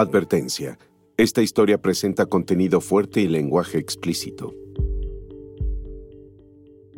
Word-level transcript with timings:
Advertencia. 0.00 0.78
Esta 1.16 1.42
historia 1.42 1.82
presenta 1.82 2.26
contenido 2.26 2.80
fuerte 2.80 3.20
y 3.20 3.26
lenguaje 3.26 3.78
explícito. 3.78 4.54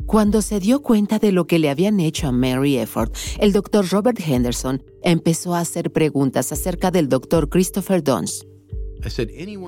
Cuando 0.05 0.43
se 0.43 0.59
dio 0.59 0.83
cuenta 0.83 1.17
de 1.17 1.31
lo 1.31 1.47
que 1.47 1.57
le 1.57 1.71
habían 1.71 1.99
hecho 1.99 2.27
a 2.27 2.31
Mary 2.31 2.77
Efford, 2.77 3.11
el 3.39 3.53
doctor 3.53 3.89
Robert 3.89 4.19
Henderson 4.19 4.83
empezó 5.01 5.55
a 5.55 5.61
hacer 5.61 5.91
preguntas 5.91 6.51
acerca 6.51 6.91
del 6.91 7.09
doctor 7.09 7.49
Christopher 7.49 8.03
Dunst. 8.03 8.43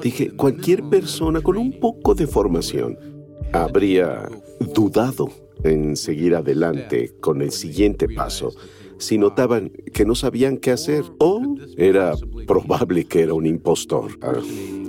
Dije, 0.03 0.35
cualquier 0.35 0.83
persona 0.83 1.41
con 1.41 1.57
un 1.57 1.79
poco 1.79 2.13
de 2.13 2.27
formación 2.27 2.99
habría 3.51 4.29
dudado 4.75 5.29
en 5.63 5.95
seguir 5.95 6.35
adelante 6.35 7.15
con 7.19 7.41
el 7.41 7.51
siguiente 7.51 8.07
paso 8.07 8.53
si 9.03 9.17
notaban 9.17 9.69
que 9.93 10.05
no 10.05 10.15
sabían 10.15 10.57
qué 10.57 10.71
hacer 10.71 11.03
o 11.19 11.41
era 11.77 12.13
probable 12.47 13.05
que 13.05 13.21
era 13.21 13.33
un 13.33 13.45
impostor, 13.45 14.17
ah, 14.21 14.33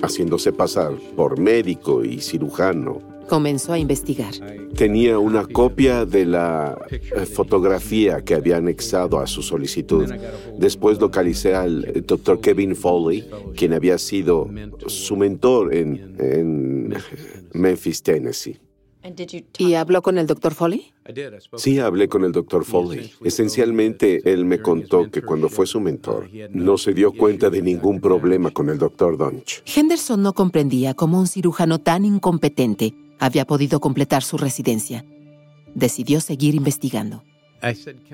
haciéndose 0.02 0.52
pasar 0.52 0.92
por 1.16 1.38
médico 1.38 2.04
y 2.04 2.20
cirujano. 2.20 3.00
Comenzó 3.28 3.72
a 3.72 3.78
investigar. 3.78 4.34
Tenía 4.76 5.18
una 5.18 5.46
copia 5.46 6.04
de 6.04 6.26
la 6.26 6.78
eh, 6.90 7.24
fotografía 7.24 8.22
que 8.22 8.34
había 8.34 8.58
anexado 8.58 9.18
a 9.18 9.26
su 9.26 9.42
solicitud. 9.42 10.12
Después 10.58 11.00
localicé 11.00 11.54
al 11.54 12.04
doctor 12.06 12.40
Kevin 12.40 12.76
Foley, 12.76 13.28
quien 13.56 13.72
había 13.72 13.96
sido 13.96 14.48
su 14.86 15.16
mentor 15.16 15.74
en, 15.74 16.16
en 16.18 16.94
Memphis, 17.54 18.02
Tennessee. 18.02 18.58
¿Y 19.58 19.74
habló 19.74 20.02
con 20.02 20.18
el 20.18 20.26
doctor 20.26 20.54
Foley? 20.54 20.93
Sí, 21.56 21.78
hablé 21.78 22.08
con 22.08 22.24
el 22.24 22.32
doctor 22.32 22.64
Foley. 22.64 23.12
Esencialmente, 23.22 24.32
él 24.32 24.44
me 24.44 24.60
contó 24.60 25.10
que 25.10 25.22
cuando 25.22 25.48
fue 25.48 25.66
su 25.66 25.80
mentor, 25.80 26.28
no 26.50 26.78
se 26.78 26.94
dio 26.94 27.12
cuenta 27.12 27.50
de 27.50 27.60
ningún 27.60 28.00
problema 28.00 28.50
con 28.50 28.70
el 28.70 28.78
doctor 28.78 29.18
Dunch. 29.18 29.62
Henderson 29.66 30.22
no 30.22 30.32
comprendía 30.32 30.94
cómo 30.94 31.20
un 31.20 31.26
cirujano 31.26 31.78
tan 31.78 32.04
incompetente 32.04 32.94
había 33.18 33.44
podido 33.44 33.80
completar 33.80 34.22
su 34.22 34.38
residencia. 34.38 35.04
Decidió 35.74 36.20
seguir 36.20 36.54
investigando. 36.54 37.22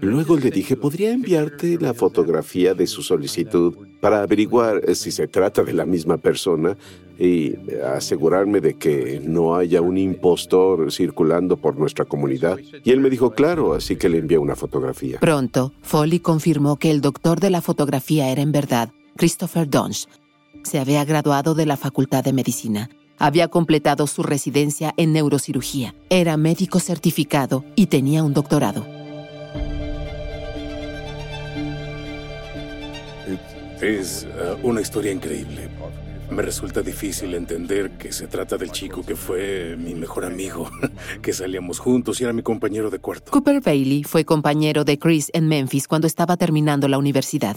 Luego 0.01 0.37
le 0.37 0.51
dije, 0.51 0.77
¿podría 0.77 1.13
enviarte 1.13 1.79
la 1.81 1.95
fotografía 1.95 2.75
de 2.75 2.87
su 2.87 3.03
solicitud 3.03 3.77
para 4.01 4.23
averiguar 4.23 4.95
si 4.95 5.13
se 5.13 5.29
trata 5.29 5.63
de 5.63 5.73
la 5.73 5.85
misma 5.85 6.17
persona 6.17 6.77
y 7.19 7.55
asegurarme 7.85 8.61
de 8.61 8.75
que 8.75 9.21
no 9.23 9.55
haya 9.55 9.83
un 9.83 9.99
impostor 9.99 10.91
circulando 10.91 11.59
por 11.59 11.77
nuestra 11.77 12.07
comunidad? 12.07 12.59
Y 12.83 12.91
él 12.91 13.01
me 13.01 13.11
dijo, 13.11 13.33
claro, 13.33 13.75
así 13.75 13.97
que 13.97 14.09
le 14.09 14.19
envié 14.19 14.39
una 14.39 14.57
fotografía. 14.57 15.19
Pronto, 15.21 15.73
Foley 15.83 16.21
confirmó 16.21 16.77
que 16.77 16.91
el 16.91 17.01
doctor 17.01 17.41
de 17.41 17.51
la 17.51 17.61
fotografía 17.61 18.31
era 18.31 18.41
en 18.41 18.53
verdad 18.53 18.91
Christopher 19.17 19.69
Dunge. 19.69 20.07
Se 20.63 20.79
había 20.79 21.05
graduado 21.05 21.55
de 21.55 21.67
la 21.67 21.77
Facultad 21.77 22.25
de 22.25 22.33
Medicina. 22.33 22.91
Había 23.19 23.49
completado 23.49 24.07
su 24.07 24.23
residencia 24.23 24.95
en 24.97 25.13
neurocirugía. 25.13 25.95
Era 26.09 26.39
médico 26.39 26.81
certificado 26.81 27.65
y 27.77 27.87
tenía 27.87 28.25
un 28.25 28.33
doctorado. 28.33 29.00
Es 33.81 34.27
uh, 34.27 34.67
una 34.67 34.83
historia 34.83 35.11
increíble. 35.11 35.71
Me 36.31 36.43
resulta 36.43 36.83
difícil 36.83 37.35
entender 37.35 37.93
que 37.93 38.13
se 38.13 38.27
trata 38.27 38.59
del 38.59 38.71
chico 38.71 39.03
que 39.03 39.17
fue 39.17 39.75
mi 39.79 39.95
mejor 39.95 40.25
amigo, 40.27 40.71
que 41.23 41.33
salíamos 41.33 41.79
juntos 41.79 42.21
y 42.21 42.25
era 42.25 42.33
mi 42.33 42.43
compañero 42.43 42.91
de 42.91 42.99
cuarto. 42.99 43.33
Cooper 43.33 43.61
Bailey 43.63 44.05
fue 44.05 44.25
compañero 44.25 44.85
de 44.85 44.99
Chris 44.99 45.31
en 45.33 45.49
Memphis 45.49 45.89
cuando 45.89 46.07
estaba 46.07 46.37
terminando 46.37 46.89
la 46.89 46.99
universidad. 46.99 47.57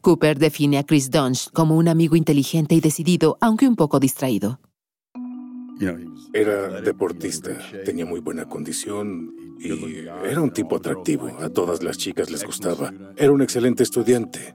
Cooper 0.00 0.38
define 0.38 0.78
a 0.78 0.84
Chris 0.84 1.10
Dunge 1.10 1.50
como 1.52 1.76
un 1.76 1.88
amigo 1.88 2.14
inteligente 2.14 2.74
y 2.76 2.80
decidido, 2.80 3.36
aunque 3.40 3.66
un 3.66 3.74
poco 3.74 3.98
distraído. 3.98 4.60
Era 6.32 6.80
deportista, 6.80 7.50
tenía 7.84 8.06
muy 8.06 8.20
buena 8.20 8.48
condición 8.48 9.34
y 9.58 10.06
era 10.24 10.40
un 10.40 10.52
tipo 10.52 10.76
atractivo. 10.76 11.28
A 11.40 11.48
todas 11.48 11.82
las 11.82 11.98
chicas 11.98 12.30
les 12.30 12.44
gustaba. 12.44 12.92
Era 13.16 13.32
un 13.32 13.42
excelente 13.42 13.82
estudiante. 13.82 14.54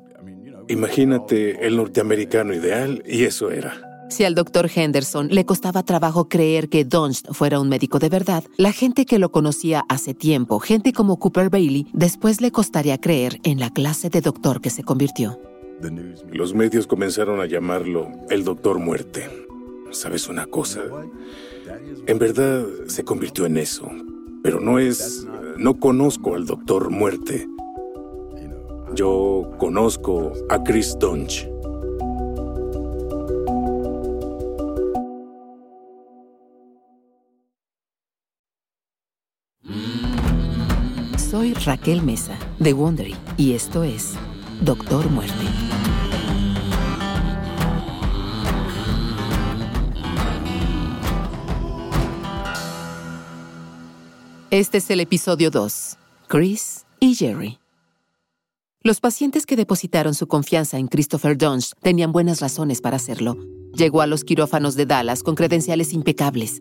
Imagínate 0.69 1.65
el 1.65 1.77
norteamericano 1.77 2.53
ideal 2.53 3.03
y 3.05 3.23
eso 3.23 3.49
era. 3.49 3.89
Si 4.09 4.23
al 4.23 4.35
doctor 4.35 4.69
Henderson 4.73 5.27
le 5.29 5.45
costaba 5.45 5.83
trabajo 5.83 6.29
creer 6.29 6.69
que 6.69 6.85
Dunst 6.85 7.27
fuera 7.31 7.59
un 7.59 7.69
médico 7.69 7.99
de 7.99 8.09
verdad, 8.09 8.43
la 8.57 8.71
gente 8.71 9.05
que 9.05 9.19
lo 9.19 9.31
conocía 9.31 9.83
hace 9.89 10.13
tiempo, 10.13 10.59
gente 10.59 10.93
como 10.93 11.17
Cooper 11.17 11.49
Bailey, 11.49 11.87
después 11.93 12.39
le 12.39 12.51
costaría 12.51 12.99
creer 12.99 13.39
en 13.43 13.59
la 13.59 13.71
clase 13.71 14.09
de 14.09 14.21
doctor 14.21 14.61
que 14.61 14.69
se 14.69 14.83
convirtió. 14.83 15.39
Los 16.31 16.53
medios 16.53 16.87
comenzaron 16.87 17.39
a 17.39 17.45
llamarlo 17.45 18.09
el 18.29 18.43
doctor 18.43 18.79
muerte. 18.79 19.27
¿Sabes 19.91 20.27
una 20.27 20.45
cosa? 20.45 20.81
En 22.05 22.19
verdad 22.19 22.63
se 22.87 23.03
convirtió 23.03 23.45
en 23.45 23.57
eso, 23.57 23.89
pero 24.43 24.59
no 24.59 24.77
es... 24.79 25.25
No 25.57 25.77
conozco 25.77 26.35
al 26.35 26.45
doctor 26.45 26.89
muerte. 26.89 27.47
Yo 28.95 29.51
conozco 29.59 30.33
a 30.49 30.63
Chris 30.63 30.97
Dunch. 30.99 31.47
Soy 41.17 41.53
Raquel 41.65 42.01
Mesa, 42.01 42.37
de 42.57 42.73
Wondery, 42.73 43.15
y 43.37 43.53
esto 43.53 43.83
es 43.83 44.15
Doctor 44.61 45.09
Muerte. 45.11 45.33
Este 54.49 54.79
es 54.79 54.89
el 54.89 54.99
episodio 54.99 55.51
2, 55.51 55.97
Chris 56.27 56.85
y 56.99 57.13
Jerry. 57.13 57.59
Los 58.81 59.01
pacientes 59.01 59.45
que 59.45 59.57
depositaron 59.57 60.13
su 60.13 60.27
confianza 60.27 60.77
en 60.77 60.87
Christopher 60.87 61.37
Dunge 61.37 61.73
tenían 61.81 62.13
buenas 62.13 62.39
razones 62.39 62.79
para 62.79 62.95
hacerlo. 62.95 63.35
Llegó 63.73 63.99
a 63.99 64.07
los 64.07 64.23
quirófanos 64.23 64.75
de 64.75 64.85
Dallas 64.85 65.21
con 65.21 65.35
credenciales 65.35 65.91
impecables. 65.91 66.59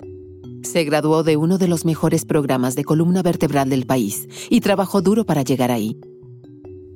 Se 0.65 0.83
graduó 0.83 1.23
de 1.23 1.37
uno 1.37 1.59
de 1.59 1.69
los 1.69 1.84
mejores 1.84 2.25
programas 2.25 2.75
de 2.75 2.83
columna 2.83 3.23
vertebral 3.23 3.71
del 3.71 3.87
país 3.87 4.27
y 4.51 4.61
trabajó 4.62 5.01
duro 5.01 5.27
para 5.27 5.43
llegar 5.43 5.71
ahí. 5.71 5.97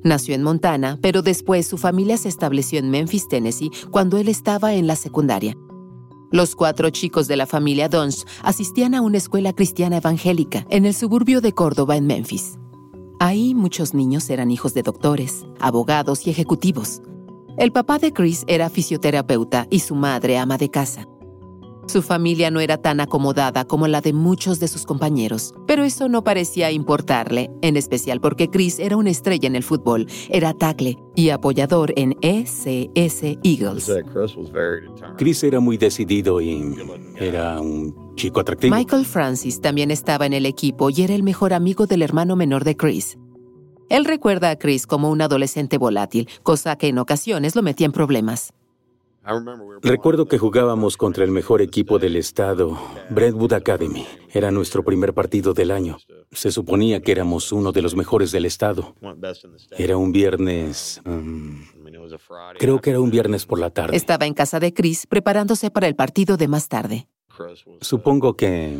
Nació 0.03 0.35
en 0.35 0.43
Montana, 0.43 0.99
pero 1.01 1.21
después 1.21 1.67
su 1.67 1.77
familia 1.77 2.17
se 2.17 2.27
estableció 2.27 2.79
en 2.79 2.89
Memphis, 2.89 3.29
Tennessee, 3.29 3.71
cuando 3.91 4.17
él 4.17 4.27
estaba 4.27 4.73
en 4.73 4.87
la 4.87 4.97
secundaria. 4.97 5.55
Los 6.31 6.53
cuatro 6.53 6.89
chicos 6.89 7.29
de 7.29 7.37
la 7.37 7.45
familia 7.45 7.87
Dunge 7.87 8.25
asistían 8.41 8.93
a 8.93 8.99
una 8.99 9.19
escuela 9.19 9.53
cristiana 9.53 9.97
evangélica 9.97 10.65
en 10.69 10.85
el 10.85 10.93
suburbio 10.93 11.39
de 11.39 11.53
Córdoba, 11.53 11.95
en 11.95 12.07
Memphis. 12.07 12.57
Ahí 13.25 13.55
muchos 13.55 13.93
niños 13.93 14.29
eran 14.29 14.51
hijos 14.51 14.73
de 14.73 14.83
doctores, 14.83 15.45
abogados 15.57 16.27
y 16.27 16.29
ejecutivos. 16.29 17.01
El 17.57 17.71
papá 17.71 17.97
de 17.97 18.11
Chris 18.11 18.43
era 18.47 18.69
fisioterapeuta 18.69 19.65
y 19.69 19.79
su 19.79 19.95
madre 19.95 20.37
ama 20.37 20.57
de 20.57 20.69
casa. 20.69 21.07
Su 21.87 22.01
familia 22.01 22.49
no 22.49 22.59
era 22.59 22.77
tan 22.77 22.99
acomodada 22.99 23.65
como 23.65 23.87
la 23.87 24.01
de 24.01 24.13
muchos 24.13 24.59
de 24.59 24.67
sus 24.67 24.85
compañeros, 24.85 25.53
pero 25.67 25.83
eso 25.83 26.07
no 26.09 26.23
parecía 26.23 26.71
importarle, 26.71 27.51
en 27.61 27.77
especial 27.77 28.21
porque 28.21 28.49
Chris 28.49 28.79
era 28.79 28.97
una 28.97 29.09
estrella 29.09 29.47
en 29.47 29.55
el 29.55 29.63
fútbol, 29.63 30.07
era 30.29 30.53
tackle 30.53 30.97
y 31.15 31.29
apoyador 31.29 31.93
en 31.95 32.15
ECS 32.21 33.37
Eagles. 33.43 33.91
Chris 35.17 35.43
era 35.43 35.59
muy 35.59 35.77
decidido 35.77 36.41
y 36.41 36.75
era 37.17 37.59
un 37.59 38.13
chico 38.15 38.39
atractivo. 38.39 38.75
Michael 38.75 39.05
Francis 39.05 39.61
también 39.61 39.91
estaba 39.91 40.25
en 40.25 40.33
el 40.33 40.45
equipo 40.45 40.89
y 40.89 41.01
era 41.01 41.13
el 41.13 41.23
mejor 41.23 41.53
amigo 41.53 41.85
del 41.85 42.01
hermano 42.01 42.35
menor 42.35 42.63
de 42.63 42.77
Chris. 42.77 43.17
Él 43.89 44.05
recuerda 44.05 44.49
a 44.49 44.55
Chris 44.57 44.87
como 44.87 45.11
un 45.11 45.21
adolescente 45.21 45.77
volátil, 45.77 46.27
cosa 46.41 46.77
que 46.77 46.87
en 46.87 46.97
ocasiones 46.97 47.55
lo 47.55 47.61
metía 47.61 47.85
en 47.85 47.91
problemas. 47.91 48.53
Recuerdo 49.81 50.27
que 50.27 50.37
jugábamos 50.37 50.97
contra 50.97 51.23
el 51.23 51.31
mejor 51.31 51.61
equipo 51.61 51.97
del 51.97 52.17
estado, 52.17 52.77
Brentwood 53.09 53.53
Academy. 53.53 54.05
Era 54.33 54.51
nuestro 54.51 54.83
primer 54.83 55.13
partido 55.13 55.53
del 55.53 55.71
año. 55.71 55.97
Se 56.31 56.51
suponía 56.51 57.01
que 57.01 57.11
éramos 57.13 57.51
uno 57.51 57.71
de 57.71 57.81
los 57.81 57.95
mejores 57.95 58.31
del 58.31 58.45
estado. 58.45 58.95
Era 59.77 59.97
un 59.97 60.11
viernes... 60.11 61.01
Um, 61.05 61.63
creo 62.59 62.81
que 62.81 62.89
era 62.89 62.99
un 62.99 63.11
viernes 63.11 63.45
por 63.45 63.59
la 63.59 63.69
tarde. 63.69 63.95
Estaba 63.95 64.25
en 64.25 64.33
casa 64.33 64.59
de 64.59 64.73
Chris 64.73 65.07
preparándose 65.07 65.71
para 65.71 65.87
el 65.87 65.95
partido 65.95 66.35
de 66.35 66.47
más 66.49 66.67
tarde. 66.67 67.07
Supongo 67.81 68.35
que 68.35 68.77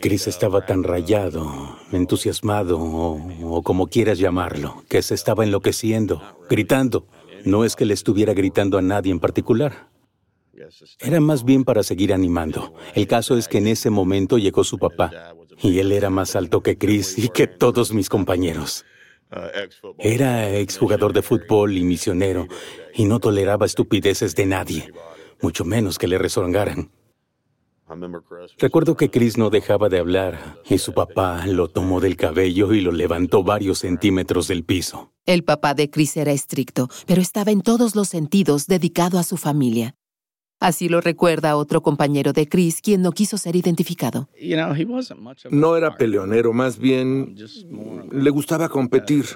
Chris 0.00 0.26
estaba 0.26 0.64
tan 0.66 0.82
rayado, 0.82 1.78
entusiasmado 1.92 2.78
o, 2.80 3.62
como 3.62 3.86
quieras 3.86 4.18
llamarlo, 4.18 4.82
que 4.88 5.02
se 5.02 5.14
estaba 5.14 5.44
enloqueciendo, 5.44 6.22
gritando. 6.48 7.06
No 7.44 7.64
es 7.64 7.76
que 7.76 7.84
le 7.84 7.94
estuviera 7.94 8.34
gritando 8.34 8.78
a 8.78 8.82
nadie 8.82 9.12
en 9.12 9.20
particular. 9.20 9.88
Era 11.00 11.20
más 11.20 11.44
bien 11.44 11.64
para 11.64 11.82
seguir 11.82 12.12
animando. 12.12 12.74
El 12.94 13.06
caso 13.06 13.36
es 13.36 13.48
que 13.48 13.58
en 13.58 13.68
ese 13.68 13.90
momento 13.90 14.38
llegó 14.38 14.64
su 14.64 14.78
papá 14.78 15.34
y 15.60 15.78
él 15.78 15.92
era 15.92 16.10
más 16.10 16.36
alto 16.36 16.62
que 16.62 16.78
Chris 16.78 17.18
y 17.18 17.28
que 17.28 17.46
todos 17.46 17.92
mis 17.92 18.08
compañeros. 18.08 18.84
Era 19.98 20.50
exjugador 20.56 21.12
de 21.12 21.22
fútbol 21.22 21.76
y 21.76 21.84
misionero 21.84 22.46
y 22.94 23.04
no 23.04 23.20
toleraba 23.20 23.66
estupideces 23.66 24.34
de 24.34 24.46
nadie, 24.46 24.92
mucho 25.42 25.64
menos 25.64 25.98
que 25.98 26.08
le 26.08 26.18
rezongaran. 26.18 26.90
Recuerdo 28.58 28.96
que 28.96 29.10
Chris 29.10 29.38
no 29.38 29.50
dejaba 29.50 29.88
de 29.88 29.98
hablar 29.98 30.60
y 30.68 30.78
su 30.78 30.92
papá 30.92 31.46
lo 31.46 31.68
tomó 31.68 32.00
del 32.00 32.16
cabello 32.16 32.72
y 32.74 32.80
lo 32.80 32.92
levantó 32.92 33.42
varios 33.42 33.78
centímetros 33.78 34.48
del 34.48 34.64
piso. 34.64 35.12
El 35.28 35.44
papá 35.44 35.74
de 35.74 35.90
Chris 35.90 36.16
era 36.16 36.32
estricto, 36.32 36.88
pero 37.06 37.20
estaba 37.20 37.50
en 37.50 37.60
todos 37.60 37.94
los 37.94 38.08
sentidos 38.08 38.66
dedicado 38.66 39.18
a 39.18 39.22
su 39.22 39.36
familia. 39.36 39.94
Así 40.58 40.88
lo 40.88 41.02
recuerda 41.02 41.54
otro 41.56 41.82
compañero 41.82 42.32
de 42.32 42.48
Chris, 42.48 42.80
quien 42.80 43.02
no 43.02 43.12
quiso 43.12 43.36
ser 43.36 43.54
identificado. 43.54 44.30
No 45.50 45.76
era 45.76 45.94
peleonero, 45.96 46.54
más 46.54 46.78
bien 46.78 47.36
le 48.10 48.30
gustaba 48.30 48.70
competir. 48.70 49.26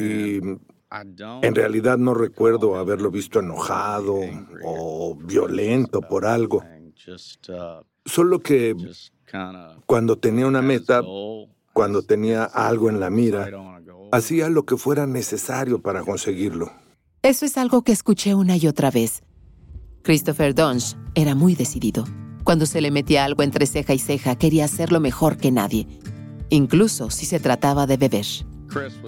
Y 0.00 0.40
en 0.40 1.54
realidad 1.54 1.96
no 1.96 2.12
recuerdo 2.12 2.74
haberlo 2.74 3.12
visto 3.12 3.38
enojado 3.38 4.16
o 4.64 5.14
violento 5.14 6.00
por 6.00 6.26
algo. 6.26 6.64
Uh, 7.06 7.84
Solo 8.04 8.40
que 8.40 8.74
cuando 9.86 10.16
tenía 10.16 10.48
una 10.48 10.60
meta, 10.60 11.02
cuando 11.72 12.02
tenía 12.02 12.42
algo 12.42 12.90
en 12.90 12.98
la 12.98 13.10
mira, 13.10 13.77
hacía 14.12 14.48
lo 14.48 14.64
que 14.64 14.76
fuera 14.76 15.06
necesario 15.06 15.82
para 15.82 16.02
conseguirlo. 16.02 16.72
Eso 17.22 17.44
es 17.44 17.56
algo 17.58 17.82
que 17.82 17.92
escuché 17.92 18.34
una 18.34 18.56
y 18.56 18.66
otra 18.66 18.90
vez. 18.90 19.22
Christopher 20.02 20.54
Dunge 20.54 20.96
era 21.14 21.34
muy 21.34 21.54
decidido. 21.54 22.04
Cuando 22.44 22.64
se 22.64 22.80
le 22.80 22.90
metía 22.90 23.24
algo 23.24 23.42
entre 23.42 23.66
ceja 23.66 23.92
y 23.92 23.98
ceja, 23.98 24.36
quería 24.36 24.64
hacerlo 24.64 25.00
mejor 25.00 25.36
que 25.36 25.50
nadie, 25.50 25.86
incluso 26.48 27.10
si 27.10 27.26
se 27.26 27.40
trataba 27.40 27.86
de 27.86 27.96
beber. 27.96 28.26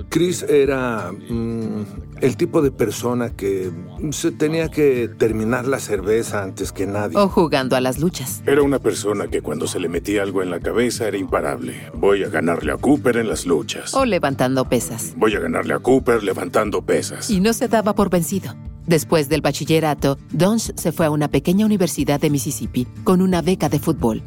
Chris 0.08 0.42
era 0.42 1.12
mm, 1.12 1.84
el 2.20 2.36
tipo 2.36 2.62
de 2.62 2.70
persona 2.70 3.30
que 3.30 3.70
se 4.10 4.32
tenía 4.32 4.68
que 4.68 5.08
terminar 5.08 5.66
la 5.66 5.78
cerveza 5.78 6.42
antes 6.42 6.72
que 6.72 6.86
nadie. 6.86 7.16
O 7.18 7.28
jugando 7.28 7.76
a 7.76 7.80
las 7.80 7.98
luchas. 7.98 8.42
Era 8.46 8.62
una 8.62 8.78
persona 8.78 9.28
que 9.28 9.42
cuando 9.42 9.66
se 9.66 9.78
le 9.80 9.88
metía 9.88 10.22
algo 10.22 10.42
en 10.42 10.50
la 10.50 10.60
cabeza 10.60 11.06
era 11.06 11.18
imparable. 11.18 11.90
Voy 11.94 12.24
a 12.24 12.28
ganarle 12.28 12.72
a 12.72 12.76
Cooper 12.76 13.16
en 13.18 13.28
las 13.28 13.46
luchas. 13.46 13.94
O 13.94 14.04
levantando 14.04 14.68
pesas. 14.68 15.14
Voy 15.16 15.34
a 15.34 15.40
ganarle 15.40 15.74
a 15.74 15.78
Cooper 15.78 16.22
levantando 16.22 16.82
pesas. 16.82 17.30
Y 17.30 17.40
no 17.40 17.52
se 17.52 17.68
daba 17.68 17.94
por 17.94 18.10
vencido. 18.10 18.54
Después 18.86 19.28
del 19.28 19.40
bachillerato, 19.40 20.18
Donch 20.32 20.74
se 20.74 20.90
fue 20.92 21.06
a 21.06 21.10
una 21.10 21.28
pequeña 21.28 21.66
universidad 21.66 22.20
de 22.20 22.30
Mississippi 22.30 22.86
con 23.04 23.20
una 23.20 23.42
beca 23.42 23.68
de 23.68 23.78
fútbol. 23.78 24.22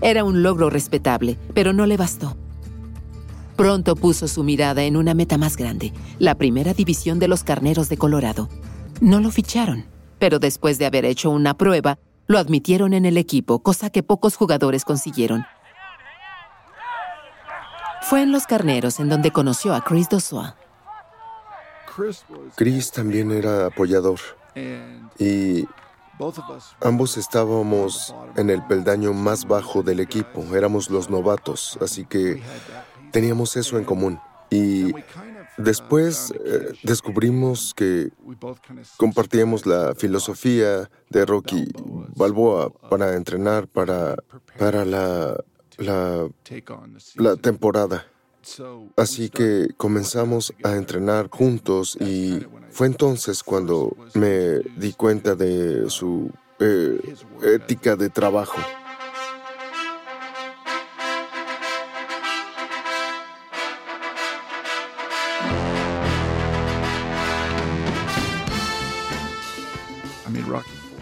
Era 0.00 0.24
un 0.24 0.42
logro 0.42 0.70
respetable, 0.70 1.38
pero 1.54 1.72
no 1.72 1.86
le 1.86 1.96
bastó. 1.96 2.36
Pronto 3.56 3.96
puso 3.96 4.28
su 4.28 4.44
mirada 4.44 4.82
en 4.82 4.98
una 4.98 5.14
meta 5.14 5.38
más 5.38 5.56
grande, 5.56 5.94
la 6.18 6.34
primera 6.34 6.74
división 6.74 7.18
de 7.18 7.26
los 7.26 7.42
Carneros 7.42 7.88
de 7.88 7.96
Colorado. 7.96 8.50
No 9.00 9.18
lo 9.20 9.30
ficharon, 9.30 9.86
pero 10.18 10.38
después 10.38 10.78
de 10.78 10.84
haber 10.84 11.06
hecho 11.06 11.30
una 11.30 11.56
prueba, 11.56 11.98
lo 12.26 12.38
admitieron 12.38 12.92
en 12.92 13.06
el 13.06 13.16
equipo, 13.16 13.62
cosa 13.62 13.88
que 13.88 14.02
pocos 14.02 14.36
jugadores 14.36 14.84
consiguieron. 14.84 15.46
Fue 18.02 18.22
en 18.22 18.30
los 18.30 18.46
Carneros 18.46 19.00
en 19.00 19.08
donde 19.08 19.30
conoció 19.30 19.74
a 19.74 19.82
Chris 19.82 20.08
Dossois. 20.08 20.52
Chris 22.56 22.92
también 22.92 23.32
era 23.32 23.66
apoyador 23.66 24.20
y 25.18 25.66
ambos 26.82 27.16
estábamos 27.16 28.14
en 28.36 28.50
el 28.50 28.62
peldaño 28.66 29.14
más 29.14 29.46
bajo 29.46 29.82
del 29.82 30.00
equipo, 30.00 30.44
éramos 30.54 30.90
los 30.90 31.08
novatos, 31.08 31.78
así 31.80 32.04
que 32.04 32.42
teníamos 33.12 33.56
eso 33.56 33.78
en 33.78 33.84
común. 33.84 34.20
Y 34.50 34.92
después 35.58 36.32
eh, 36.44 36.72
descubrimos 36.82 37.74
que 37.74 38.10
compartíamos 38.96 39.66
la 39.66 39.94
filosofía 39.94 40.88
de 41.10 41.26
Rocky 41.26 41.66
Balboa 42.14 42.70
para 42.88 43.14
entrenar 43.16 43.66
para, 43.66 44.16
para 44.58 44.84
la, 44.84 45.36
la, 45.78 46.28
la 47.16 47.36
temporada. 47.36 48.06
Así 48.96 49.28
que 49.28 49.68
comenzamos 49.76 50.54
a 50.62 50.76
entrenar 50.76 51.28
juntos 51.28 51.96
y 52.00 52.46
fue 52.70 52.86
entonces 52.86 53.42
cuando 53.42 53.96
me 54.14 54.60
di 54.76 54.92
cuenta 54.92 55.34
de 55.34 55.90
su 55.90 56.30
eh, 56.60 57.14
ética 57.42 57.96
de 57.96 58.08
trabajo. 58.08 58.60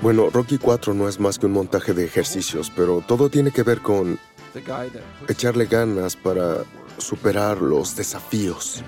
Bueno, 0.04 0.28
Rocky 0.28 0.58
4 0.58 0.92
no 0.92 1.08
es 1.08 1.18
más 1.18 1.38
que 1.38 1.46
un 1.46 1.52
montaje 1.52 1.94
de 1.94 2.04
ejercicios, 2.04 2.70
pero 2.76 3.00
todo 3.00 3.30
tiene 3.30 3.52
que 3.52 3.62
ver 3.62 3.80
con 3.80 4.18
echarle 5.28 5.64
ganas 5.64 6.14
para 6.14 6.58
superar 6.98 7.62
los 7.62 7.96
desafíos. 7.96 8.82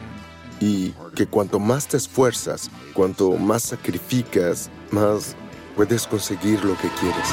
Y 0.60 0.90
que 1.14 1.26
cuanto 1.26 1.58
más 1.58 1.88
te 1.88 1.96
esfuerzas, 1.96 2.70
cuanto 2.92 3.32
más 3.32 3.62
sacrificas, 3.62 4.68
más 4.90 5.36
puedes 5.74 6.06
conseguir 6.06 6.62
lo 6.62 6.76
que 6.76 6.88
quieres. 7.00 7.28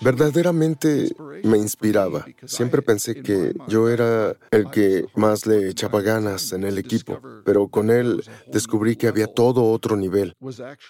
Verdaderamente 0.00 1.14
me 1.44 1.58
inspiraba. 1.58 2.24
Siempre 2.44 2.82
pensé 2.82 3.22
que 3.22 3.54
yo 3.68 3.88
era 3.88 4.36
el 4.50 4.70
que 4.70 5.06
más 5.14 5.46
le 5.46 5.68
echaba 5.68 6.00
ganas 6.00 6.52
en 6.52 6.64
el 6.64 6.78
equipo, 6.78 7.20
pero 7.44 7.68
con 7.68 7.90
él 7.90 8.24
descubrí 8.50 8.96
que 8.96 9.08
había 9.08 9.26
todo 9.26 9.64
otro 9.70 9.96
nivel. 9.96 10.34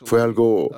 Fue 0.05 0.21
algo 0.21 0.71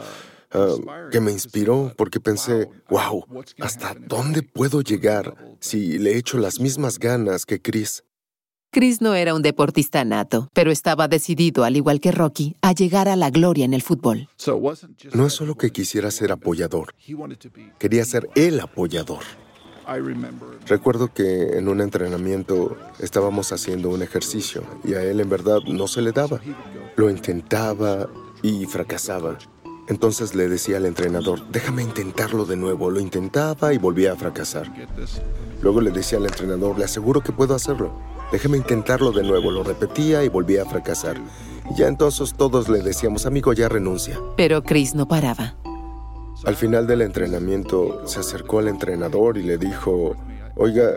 ah, 0.50 1.08
que 1.10 1.20
me 1.20 1.32
inspiró 1.32 1.92
porque 1.96 2.20
pensé, 2.20 2.68
wow, 2.88 3.24
¿hasta 3.60 3.94
dónde 3.94 4.42
puedo 4.42 4.82
llegar 4.82 5.34
si 5.60 5.98
le 5.98 6.16
echo 6.16 6.38
las 6.38 6.60
mismas 6.60 6.98
ganas 6.98 7.46
que 7.46 7.60
Chris? 7.60 8.04
Chris 8.74 9.00
no 9.00 9.14
era 9.14 9.36
un 9.36 9.42
deportista 9.42 10.04
nato, 10.04 10.50
pero 10.52 10.72
estaba 10.72 11.06
decidido, 11.06 11.62
al 11.62 11.76
igual 11.76 12.00
que 12.00 12.10
Rocky, 12.10 12.56
a 12.60 12.72
llegar 12.72 13.08
a 13.08 13.14
la 13.14 13.30
gloria 13.30 13.64
en 13.64 13.72
el 13.72 13.82
fútbol. 13.82 14.28
No 15.12 15.26
es 15.28 15.32
solo 15.32 15.54
que 15.54 15.70
quisiera 15.70 16.10
ser 16.10 16.32
apoyador, 16.32 16.92
quería 17.78 18.04
ser 18.04 18.28
el 18.34 18.58
apoyador. 18.58 19.22
Recuerdo 20.66 21.14
que 21.14 21.56
en 21.56 21.68
un 21.68 21.80
entrenamiento 21.80 22.76
estábamos 22.98 23.52
haciendo 23.52 23.90
un 23.90 24.02
ejercicio 24.02 24.64
y 24.82 24.94
a 24.94 25.04
él 25.04 25.20
en 25.20 25.30
verdad 25.30 25.60
no 25.68 25.86
se 25.86 26.02
le 26.02 26.10
daba. 26.10 26.40
Lo 26.96 27.08
intentaba 27.08 28.08
y 28.42 28.66
fracasaba. 28.66 29.38
Entonces 29.86 30.34
le 30.34 30.48
decía 30.48 30.78
al 30.78 30.86
entrenador, 30.86 31.48
déjame 31.52 31.84
intentarlo 31.84 32.44
de 32.44 32.56
nuevo. 32.56 32.90
Lo 32.90 32.98
intentaba 32.98 33.72
y 33.72 33.78
volvía 33.78 34.14
a 34.14 34.16
fracasar. 34.16 34.68
Luego 35.62 35.80
le 35.80 35.92
decía 35.92 36.18
al 36.18 36.26
entrenador, 36.26 36.76
le 36.76 36.86
aseguro 36.86 37.20
que 37.20 37.30
puedo 37.30 37.54
hacerlo. 37.54 38.13
Déjeme 38.34 38.56
intentarlo 38.56 39.12
de 39.12 39.22
nuevo. 39.22 39.52
Lo 39.52 39.62
repetía 39.62 40.24
y 40.24 40.28
volvía 40.28 40.62
a 40.62 40.64
fracasar. 40.64 41.16
Ya 41.76 41.86
entonces 41.86 42.34
todos 42.36 42.68
le 42.68 42.80
decíamos, 42.80 43.26
amigo, 43.26 43.52
ya 43.52 43.68
renuncia. 43.68 44.18
Pero 44.36 44.64
Chris 44.64 44.92
no 44.96 45.06
paraba. 45.06 45.54
Al 46.44 46.56
final 46.56 46.88
del 46.88 47.02
entrenamiento 47.02 48.04
se 48.08 48.18
acercó 48.18 48.58
al 48.58 48.66
entrenador 48.66 49.38
y 49.38 49.44
le 49.44 49.56
dijo, 49.56 50.16
oiga, 50.56 50.90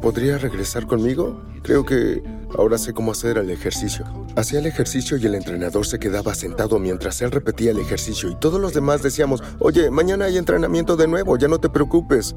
¿podría 0.00 0.38
regresar 0.38 0.86
conmigo? 0.86 1.42
Creo 1.64 1.84
que 1.84 2.22
ahora 2.56 2.78
sé 2.78 2.92
cómo 2.92 3.10
hacer 3.10 3.38
el 3.38 3.50
ejercicio. 3.50 4.04
Hacía 4.36 4.60
el 4.60 4.66
ejercicio 4.66 5.16
y 5.16 5.26
el 5.26 5.34
entrenador 5.34 5.84
se 5.86 5.98
quedaba 5.98 6.32
sentado 6.36 6.78
mientras 6.78 7.20
él 7.22 7.32
repetía 7.32 7.72
el 7.72 7.80
ejercicio 7.80 8.30
y 8.30 8.36
todos 8.36 8.60
los 8.60 8.72
demás 8.72 9.02
decíamos, 9.02 9.42
oye, 9.58 9.90
mañana 9.90 10.26
hay 10.26 10.38
entrenamiento 10.38 10.94
de 10.96 11.08
nuevo, 11.08 11.36
ya 11.38 11.48
no 11.48 11.58
te 11.58 11.70
preocupes. 11.70 12.36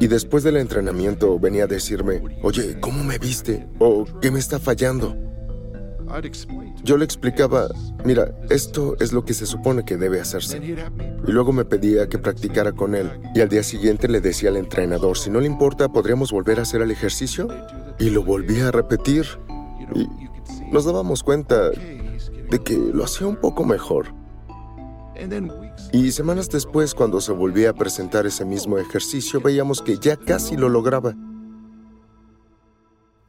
Y 0.00 0.06
después 0.06 0.44
del 0.44 0.56
entrenamiento 0.56 1.38
venía 1.38 1.64
a 1.64 1.66
decirme, 1.66 2.22
oye, 2.42 2.78
¿cómo 2.80 3.04
me 3.04 3.18
viste? 3.18 3.66
¿O 3.78 4.06
qué 4.20 4.30
me 4.30 4.38
está 4.38 4.58
fallando? 4.58 5.16
Yo 6.82 6.96
le 6.96 7.04
explicaba, 7.04 7.68
mira, 8.04 8.34
esto 8.48 8.96
es 9.00 9.12
lo 9.12 9.24
que 9.24 9.34
se 9.34 9.46
supone 9.46 9.84
que 9.84 9.96
debe 9.96 10.20
hacerse. 10.20 10.58
Y 10.58 11.30
luego 11.30 11.52
me 11.52 11.64
pedía 11.64 12.08
que 12.08 12.18
practicara 12.18 12.72
con 12.72 12.94
él. 12.94 13.10
Y 13.34 13.40
al 13.40 13.48
día 13.48 13.62
siguiente 13.62 14.08
le 14.08 14.20
decía 14.20 14.48
al 14.48 14.56
entrenador, 14.56 15.18
si 15.18 15.30
no 15.30 15.40
le 15.40 15.46
importa, 15.46 15.88
¿podríamos 15.88 16.32
volver 16.32 16.58
a 16.58 16.62
hacer 16.62 16.80
el 16.80 16.90
ejercicio? 16.90 17.48
Y 17.98 18.10
lo 18.10 18.22
volvía 18.22 18.68
a 18.68 18.70
repetir. 18.70 19.26
Y 19.94 20.08
nos 20.72 20.84
dábamos 20.84 21.22
cuenta 21.22 21.70
de 21.70 22.58
que 22.64 22.74
lo 22.74 23.04
hacía 23.04 23.26
un 23.26 23.36
poco 23.36 23.64
mejor. 23.64 24.06
Y 25.92 26.12
semanas 26.12 26.48
después, 26.48 26.94
cuando 26.94 27.20
se 27.20 27.32
volvía 27.32 27.70
a 27.70 27.72
presentar 27.74 28.26
ese 28.26 28.44
mismo 28.44 28.78
ejercicio, 28.78 29.40
veíamos 29.40 29.82
que 29.82 29.98
ya 29.98 30.16
casi 30.16 30.56
lo 30.56 30.68
lograba. 30.68 31.14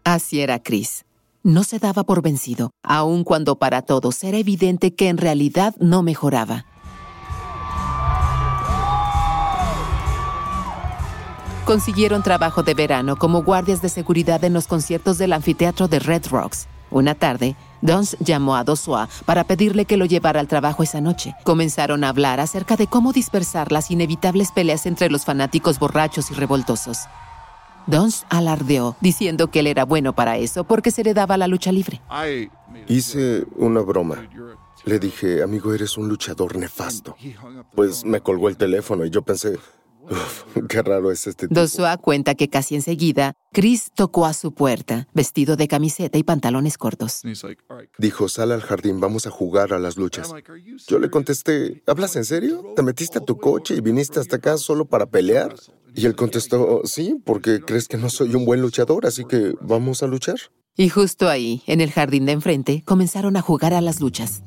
Así 0.04 0.42
era 0.42 0.60
Chris. 0.60 1.06
No 1.44 1.64
se 1.64 1.80
daba 1.80 2.04
por 2.04 2.22
vencido, 2.22 2.72
aun 2.84 3.24
cuando 3.24 3.58
para 3.58 3.82
todos 3.82 4.24
era 4.24 4.38
evidente 4.38 4.94
que 4.94 5.08
en 5.08 5.18
realidad 5.18 5.74
no 5.80 6.04
mejoraba. 6.04 6.66
Consiguieron 11.66 12.24
trabajo 12.24 12.64
de 12.64 12.74
verano 12.74 13.16
como 13.16 13.44
guardias 13.44 13.82
de 13.82 13.90
seguridad 13.90 14.44
en 14.44 14.54
los 14.54 14.66
conciertos 14.66 15.18
del 15.20 15.34
anfiteatro 15.34 15.88
de 15.88 16.00
Red 16.00 16.26
Rocks. 16.32 16.68
Una 16.90 17.14
tarde, 17.14 17.56
Dons 17.82 18.18
llamó 18.20 18.56
a 18.56 18.64
Dosua 18.64 19.10
para 19.26 19.44
pedirle 19.44 19.86
que 19.86 19.98
lo 19.98 20.06
llevara 20.06 20.40
al 20.40 20.48
trabajo 20.48 20.84
esa 20.84 21.02
noche. 21.02 21.36
Comenzaron 21.44 22.04
a 22.04 22.10
hablar 22.10 22.40
acerca 22.40 22.76
de 22.76 22.88
cómo 22.88 23.14
dispersar 23.14 23.72
las 23.72 23.92
inevitables 23.92 24.52
peleas 24.52 24.86
entre 24.86 25.10
los 25.10 25.26
fanáticos 25.26 25.80
borrachos 25.80 26.32
y 26.32 26.34
revoltosos. 26.34 27.00
Dons 27.88 28.26
alardeó, 28.30 28.96
diciendo 29.02 29.50
que 29.50 29.62
él 29.62 29.68
era 29.68 29.84
bueno 29.84 30.14
para 30.14 30.38
eso 30.38 30.64
porque 30.64 30.92
se 30.92 31.04
le 31.04 31.14
daba 31.14 31.38
la 31.38 31.48
lucha 31.48 31.72
libre. 31.72 32.02
Hice 32.88 33.46
una 33.56 33.82
broma. 33.82 34.28
Le 34.86 35.00
dije, 35.00 35.42
amigo, 35.44 35.74
eres 35.74 35.98
un 35.98 36.08
luchador 36.08 36.56
nefasto. 36.58 37.16
Pues 37.76 38.06
me 38.06 38.22
colgó 38.22 38.50
el 38.50 38.58
teléfono 38.58 39.06
y 39.06 39.10
yo 39.10 39.22
pensé, 39.22 39.58
qué 40.68 40.82
raro 40.82 41.12
es 41.12 41.28
este 41.28 41.48
tipo. 41.48 41.60
Dosua 41.60 41.98
cuenta 41.98 42.36
que 42.36 42.50
casi 42.50 42.76
enseguida, 42.76 43.34
Chris 43.52 43.92
tocó 43.96 44.26
a 44.26 44.34
su 44.34 44.54
puerta, 44.54 45.08
vestido 45.14 45.56
de 45.56 45.68
camiseta 45.68 46.18
y 46.18 46.24
pantalones 46.24 46.78
cortos. 46.78 47.22
Dijo, 47.98 48.30
sal 48.30 48.52
al 48.52 48.62
jardín, 48.62 49.00
vamos 49.00 49.28
a 49.28 49.32
jugar 49.32 49.74
a 49.74 49.80
las 49.80 49.98
luchas. 49.98 50.34
Yo 50.88 51.00
le 51.00 51.10
contesté, 51.10 51.84
¿hablas 51.88 52.16
en 52.16 52.26
serio? 52.26 52.74
¿Te 52.76 52.84
metiste 52.84 53.20
a 53.20 53.22
tu 53.22 53.38
coche 53.38 53.76
y 53.76 53.82
viniste 53.82 54.20
hasta 54.20 54.38
acá 54.38 54.58
solo 54.58 54.86
para 54.86 55.06
pelear? 55.06 55.56
Y 55.96 56.06
él 56.06 56.16
contestó, 56.16 56.82
sí, 56.86 57.22
porque 57.26 57.62
crees 57.62 57.88
que 57.88 57.98
no 57.98 58.10
soy 58.10 58.36
un 58.36 58.46
buen 58.46 58.62
luchador, 58.62 59.06
así 59.06 59.26
que 59.26 59.56
vamos 59.62 60.04
a 60.04 60.08
luchar. 60.08 60.38
Y 60.76 60.90
justo 60.90 61.28
ahí, 61.28 61.62
en 61.66 61.82
el 61.82 61.92
jardín 61.92 62.26
de 62.26 62.32
enfrente, 62.32 62.84
comenzaron 62.86 63.36
a 63.36 63.42
jugar 63.42 63.74
a 63.74 63.82
las 63.82 64.00
luchas. 64.00 64.44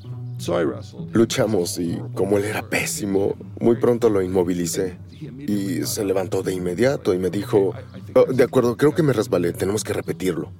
Luchamos 1.13 1.79
y 1.79 2.01
como 2.15 2.39
él 2.39 2.45
era 2.45 2.63
pésimo, 2.63 3.37
muy 3.61 3.77
pronto 3.77 4.09
lo 4.11 4.23
inmovilicé. 4.23 4.99
Y 5.21 5.85
se 5.85 6.05
levantó 6.05 6.43
de 6.43 6.53
inmediato 6.53 7.15
y 7.15 7.19
me 7.19 7.31
dijo, 7.31 7.75
"Oh, 8.15 8.25
de 8.33 8.43
acuerdo, 8.43 8.77
creo 8.77 8.93
que 8.93 9.05
me 9.05 9.13
resbalé, 9.13 9.53
tenemos 9.53 9.85
que 9.85 9.93
repetirlo. 9.93 10.51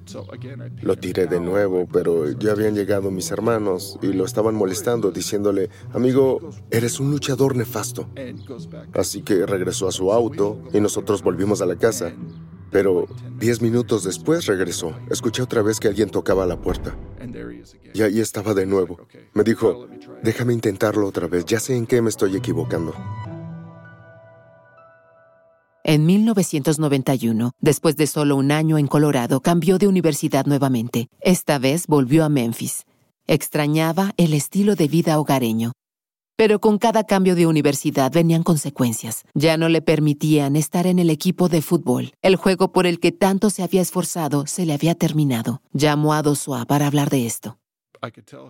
Lo 0.81 0.95
tiré 0.95 1.27
de 1.27 1.41
nuevo, 1.41 1.85
pero 1.91 2.31
ya 2.31 2.51
habían 2.53 2.73
llegado 2.73 3.11
mis 3.11 3.29
hermanos 3.31 3.99
y 4.01 4.13
lo 4.13 4.23
estaban 4.23 4.55
molestando, 4.55 5.11
diciéndole, 5.11 5.69
amigo, 5.93 6.39
eres 6.71 7.01
un 7.01 7.11
luchador 7.11 7.57
nefasto. 7.57 8.07
Así 8.93 9.21
que 9.21 9.45
regresó 9.45 9.89
a 9.89 9.91
su 9.91 10.13
auto 10.13 10.59
y 10.73 10.79
nosotros 10.79 11.21
volvimos 11.23 11.61
a 11.61 11.65
la 11.65 11.75
casa. 11.75 12.13
Pero 12.73 13.07
diez 13.39 13.61
minutos 13.61 14.03
después 14.03 14.47
regresó. 14.47 14.93
Escuché 15.09 15.43
otra 15.43 15.61
vez 15.61 15.79
que 15.79 15.87
alguien 15.87 16.09
tocaba 16.09 16.45
la 16.45 16.59
puerta. 16.59 16.97
Y 17.93 18.01
ahí 18.01 18.19
estaba 18.19 18.53
de 18.53 18.65
nuevo. 18.65 18.97
Me 19.33 19.43
dijo, 19.43 19.87
déjame 20.23 20.53
intentarlo 20.53 21.07
otra 21.07 21.27
vez, 21.27 21.45
ya 21.45 21.59
sé 21.59 21.77
en 21.77 21.85
qué 21.85 22.01
me 22.01 22.09
estoy 22.09 22.35
equivocando. 22.35 22.93
En 25.85 26.05
1991, 26.05 27.51
después 27.59 27.97
de 27.97 28.07
solo 28.07 28.37
un 28.37 28.51
año 28.51 28.77
en 28.77 28.87
Colorado, 28.87 29.41
cambió 29.41 29.77
de 29.77 29.87
universidad 29.87 30.45
nuevamente. 30.45 31.09
Esta 31.19 31.59
vez 31.59 31.87
volvió 31.87 32.23
a 32.23 32.29
Memphis. 32.29 32.85
Extrañaba 33.27 34.13
el 34.17 34.33
estilo 34.33 34.75
de 34.75 34.87
vida 34.87 35.19
hogareño. 35.19 35.73
Pero 36.35 36.59
con 36.59 36.77
cada 36.77 37.03
cambio 37.03 37.35
de 37.35 37.47
universidad 37.47 38.11
venían 38.11 38.43
consecuencias. 38.43 39.23
Ya 39.33 39.57
no 39.57 39.69
le 39.69 39.81
permitían 39.81 40.55
estar 40.55 40.87
en 40.87 40.99
el 40.99 41.09
equipo 41.09 41.49
de 41.49 41.61
fútbol. 41.61 42.11
El 42.21 42.35
juego 42.35 42.71
por 42.71 42.87
el 42.87 42.99
que 42.99 43.11
tanto 43.11 43.49
se 43.49 43.63
había 43.63 43.81
esforzado 43.81 44.47
se 44.47 44.65
le 44.65 44.73
había 44.73 44.95
terminado. 44.95 45.61
Llamó 45.73 46.13
a 46.13 46.21
Dosua 46.21 46.65
para 46.65 46.87
hablar 46.87 47.09
de 47.09 47.25
esto. 47.25 47.57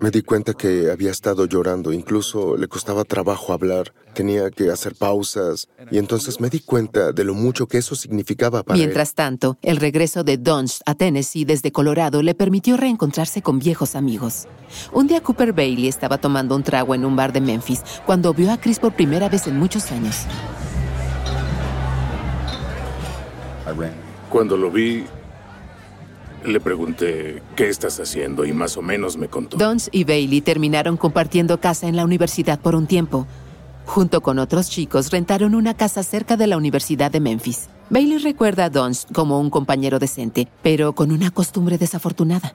Me 0.00 0.10
di 0.10 0.22
cuenta 0.22 0.54
que 0.54 0.90
había 0.90 1.12
estado 1.12 1.46
llorando, 1.46 1.92
incluso 1.92 2.56
le 2.56 2.66
costaba 2.66 3.04
trabajo 3.04 3.52
hablar, 3.52 3.94
tenía 4.12 4.50
que 4.50 4.70
hacer 4.70 4.96
pausas, 4.96 5.68
y 5.92 5.98
entonces 5.98 6.40
me 6.40 6.50
di 6.50 6.58
cuenta 6.58 7.12
de 7.12 7.22
lo 7.22 7.34
mucho 7.34 7.68
que 7.68 7.78
eso 7.78 7.94
significaba 7.94 8.64
para 8.64 8.76
Mientras 8.76 9.14
tanto, 9.14 9.56
el 9.62 9.76
regreso 9.76 10.24
de 10.24 10.38
Dunge 10.38 10.80
a 10.86 10.94
Tennessee 10.96 11.44
desde 11.44 11.70
Colorado 11.70 12.22
le 12.22 12.34
permitió 12.34 12.76
reencontrarse 12.76 13.42
con 13.42 13.60
viejos 13.60 13.94
amigos. 13.94 14.48
Un 14.92 15.06
día 15.06 15.22
Cooper 15.22 15.52
Bailey 15.52 15.86
estaba 15.86 16.18
tomando 16.18 16.56
un 16.56 16.64
trago 16.64 16.94
en 16.94 17.04
un 17.04 17.14
bar 17.14 17.32
de 17.32 17.40
Memphis 17.40 17.82
cuando 18.04 18.34
vio 18.34 18.50
a 18.50 18.58
Chris 18.58 18.80
por 18.80 18.94
primera 18.94 19.28
vez 19.28 19.46
en 19.46 19.56
muchos 19.56 19.92
años. 19.92 20.26
Cuando 24.30 24.56
lo 24.56 24.70
vi, 24.70 25.04
le 26.44 26.60
pregunté, 26.60 27.42
¿qué 27.56 27.68
estás 27.68 27.98
haciendo? 28.00 28.44
Y 28.44 28.52
más 28.52 28.76
o 28.76 28.82
menos 28.82 29.16
me 29.16 29.28
contó. 29.28 29.56
Dons 29.56 29.88
y 29.92 30.04
Bailey 30.04 30.40
terminaron 30.40 30.96
compartiendo 30.96 31.60
casa 31.60 31.88
en 31.88 31.96
la 31.96 32.04
universidad 32.04 32.58
por 32.60 32.74
un 32.74 32.86
tiempo. 32.86 33.26
Junto 33.86 34.22
con 34.22 34.38
otros 34.38 34.70
chicos, 34.70 35.10
rentaron 35.10 35.54
una 35.54 35.74
casa 35.74 36.02
cerca 36.02 36.36
de 36.36 36.46
la 36.46 36.56
Universidad 36.56 37.10
de 37.10 37.20
Memphis. 37.20 37.68
Bailey 37.90 38.18
recuerda 38.18 38.64
a 38.64 38.70
Dons 38.70 39.06
como 39.12 39.38
un 39.38 39.50
compañero 39.50 39.98
decente, 39.98 40.48
pero 40.62 40.94
con 40.94 41.12
una 41.12 41.30
costumbre 41.30 41.76
desafortunada. 41.76 42.54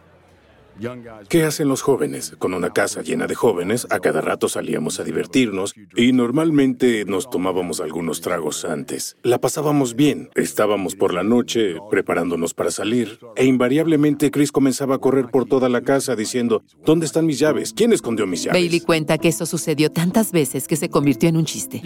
¿Qué 1.28 1.44
hacen 1.44 1.68
los 1.68 1.82
jóvenes? 1.82 2.36
Con 2.38 2.54
una 2.54 2.72
casa 2.72 3.02
llena 3.02 3.28
de 3.28 3.36
jóvenes, 3.36 3.88
a 3.90 4.00
cada 4.00 4.22
rato 4.22 4.48
salíamos 4.48 5.00
a 5.00 5.04
divertirnos 5.04 5.74
y 5.96 6.14
normalmente 6.14 7.06
nos 7.06 7.30
tomábamos 7.30 7.82
algunos 7.82 8.22
tragos 8.22 8.66
antes. 8.66 9.18
La 9.24 9.40
pasábamos 9.40 9.96
bien. 9.96 10.30
Estábamos 10.36 10.96
por 10.96 11.14
la 11.14 11.24
noche 11.24 11.76
preparándonos 11.90 12.54
para 12.54 12.72
salir 12.72 13.20
e 13.36 13.46
invariablemente 13.46 14.32
Chris 14.32 14.52
comenzaba 14.52 14.96
a 14.96 14.98
correr 15.00 15.28
por 15.28 15.46
toda 15.46 15.70
la 15.70 15.82
casa 15.82 16.16
diciendo, 16.16 16.64
¿dónde 16.86 17.06
están 17.06 17.26
mis 17.26 17.40
llaves? 17.40 17.74
¿Quién 17.74 17.94
escondió 17.94 18.26
mis 18.26 18.44
llaves? 18.44 18.62
Bailey 18.62 18.80
cuenta 18.82 19.18
que 19.18 19.28
eso 19.28 19.46
sucedió 19.46 19.92
tantas 19.92 20.32
veces 20.32 20.68
que 20.68 20.76
se 20.76 20.90
convirtió 20.90 21.30
en 21.30 21.38
un 21.38 21.46
chiste. 21.46 21.82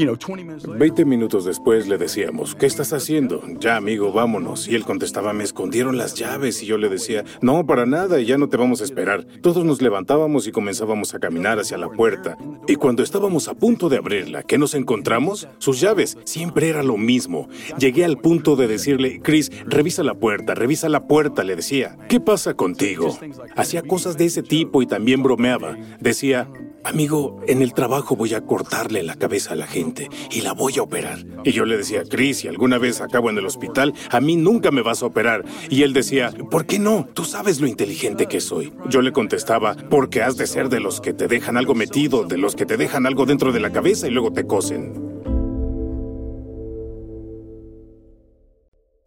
Veinte 0.78 1.06
minutos 1.06 1.46
después 1.46 1.88
le 1.88 1.98
decíamos, 1.98 2.56
¿qué 2.56 2.66
estás 2.66 2.94
haciendo? 2.94 3.42
Ya, 3.60 3.76
amigo, 3.76 4.12
vámonos. 4.12 4.68
Y 4.68 4.76
él 4.76 4.84
contestaba, 4.84 5.34
me 5.34 5.44
escondieron 5.44 5.98
las 5.98 6.14
llaves. 6.14 6.62
Y 6.62 6.66
yo 6.66 6.78
le 6.78 6.90
decía, 6.90 7.24
no, 7.42 7.66
para 7.66 7.86
nada, 7.86 8.20
ya 8.22 8.38
no 8.38 8.50
te 8.50 8.58
vamos 8.58 8.82
a 8.82 8.83
esperar. 8.84 9.26
Todos 9.42 9.66
nos 9.66 9.82
levantábamos 9.82 10.48
y 10.48 10.52
comenzábamos 10.52 11.14
a 11.14 11.20
caminar 11.20 11.60
hacia 11.60 11.78
la 11.78 11.90
puerta. 11.90 12.38
Y 12.68 12.76
cuando 12.76 13.04
estábamos 13.04 13.48
a 13.48 13.54
punto 13.54 13.90
de 13.90 13.98
abrirla, 13.98 14.44
¿qué 14.44 14.58
nos 14.58 14.76
encontramos? 14.76 15.48
Sus 15.58 15.80
llaves. 15.80 16.18
Siempre 16.26 16.70
era 16.70 16.84
lo 16.84 16.98
mismo. 16.98 17.48
Llegué 17.78 18.06
al 18.06 18.18
punto 18.18 18.56
de 18.56 18.68
decirle, 18.68 19.22
Chris, 19.22 19.52
revisa 19.66 20.04
la 20.04 20.16
puerta, 20.16 20.56
revisa 20.56 20.90
la 20.90 21.08
puerta, 21.08 21.44
le 21.44 21.56
decía. 21.56 21.98
¿Qué 22.10 22.20
pasa 22.20 22.54
contigo? 22.54 23.18
Hacía 23.56 23.82
cosas 23.82 24.18
de 24.18 24.26
ese 24.26 24.44
tipo 24.44 24.82
y 24.82 24.88
también 24.88 25.24
bromeaba. 25.24 25.78
Decía, 26.00 26.50
Amigo, 26.86 27.40
en 27.48 27.62
el 27.62 27.74
trabajo 27.74 28.18
voy 28.18 28.34
a 28.34 28.42
cortarle 28.42 29.04
la 29.04 29.16
cabeza 29.16 29.54
a 29.54 29.56
la 29.56 29.68
gente 29.68 30.10
y 30.30 30.42
la 30.42 30.54
voy 30.54 30.78
a 30.78 30.82
operar. 30.82 31.20
Y 31.46 31.54
yo 31.54 31.64
le 31.66 31.78
decía, 31.78 32.04
Chris, 32.04 32.40
si 32.40 32.50
alguna 32.50 32.78
vez 32.78 33.00
acabo 33.00 33.30
en 33.30 33.38
el 33.38 33.46
hospital, 33.46 33.94
a 34.10 34.20
mí 34.20 34.36
nunca 34.36 34.70
me 34.70 34.82
vas 34.82 35.02
a 35.02 35.06
operar. 35.06 35.46
Y 35.70 35.84
él 35.84 35.94
decía, 35.94 36.32
¿por 36.52 36.66
qué 36.66 36.80
no? 36.80 37.08
Tú 37.14 37.24
sabes 37.24 37.62
lo 37.62 37.68
inteligente 37.68 38.26
que 38.26 38.42
soy. 38.42 38.74
Yo 38.90 39.02
le 39.02 39.14
contestaba, 39.14 39.78
porque 39.90 40.22
has 40.22 40.36
de 40.36 40.46
ser 40.46 40.68
de 40.68 40.82
los 40.82 41.00
que 41.00 41.14
te 41.14 41.28
dejan 41.28 41.56
algo 41.56 41.74
metido, 41.74 42.26
de 42.26 42.38
los 42.38 42.56
que 42.56 42.66
te 42.66 42.76
dejan 42.76 43.06
algo 43.06 43.26
dentro 43.26 43.54
de 43.54 43.62
la 43.62 43.72
cabeza 43.72 44.08
y 44.08 44.12
luego 44.12 44.34
te 44.34 44.46
cosen. 44.46 45.14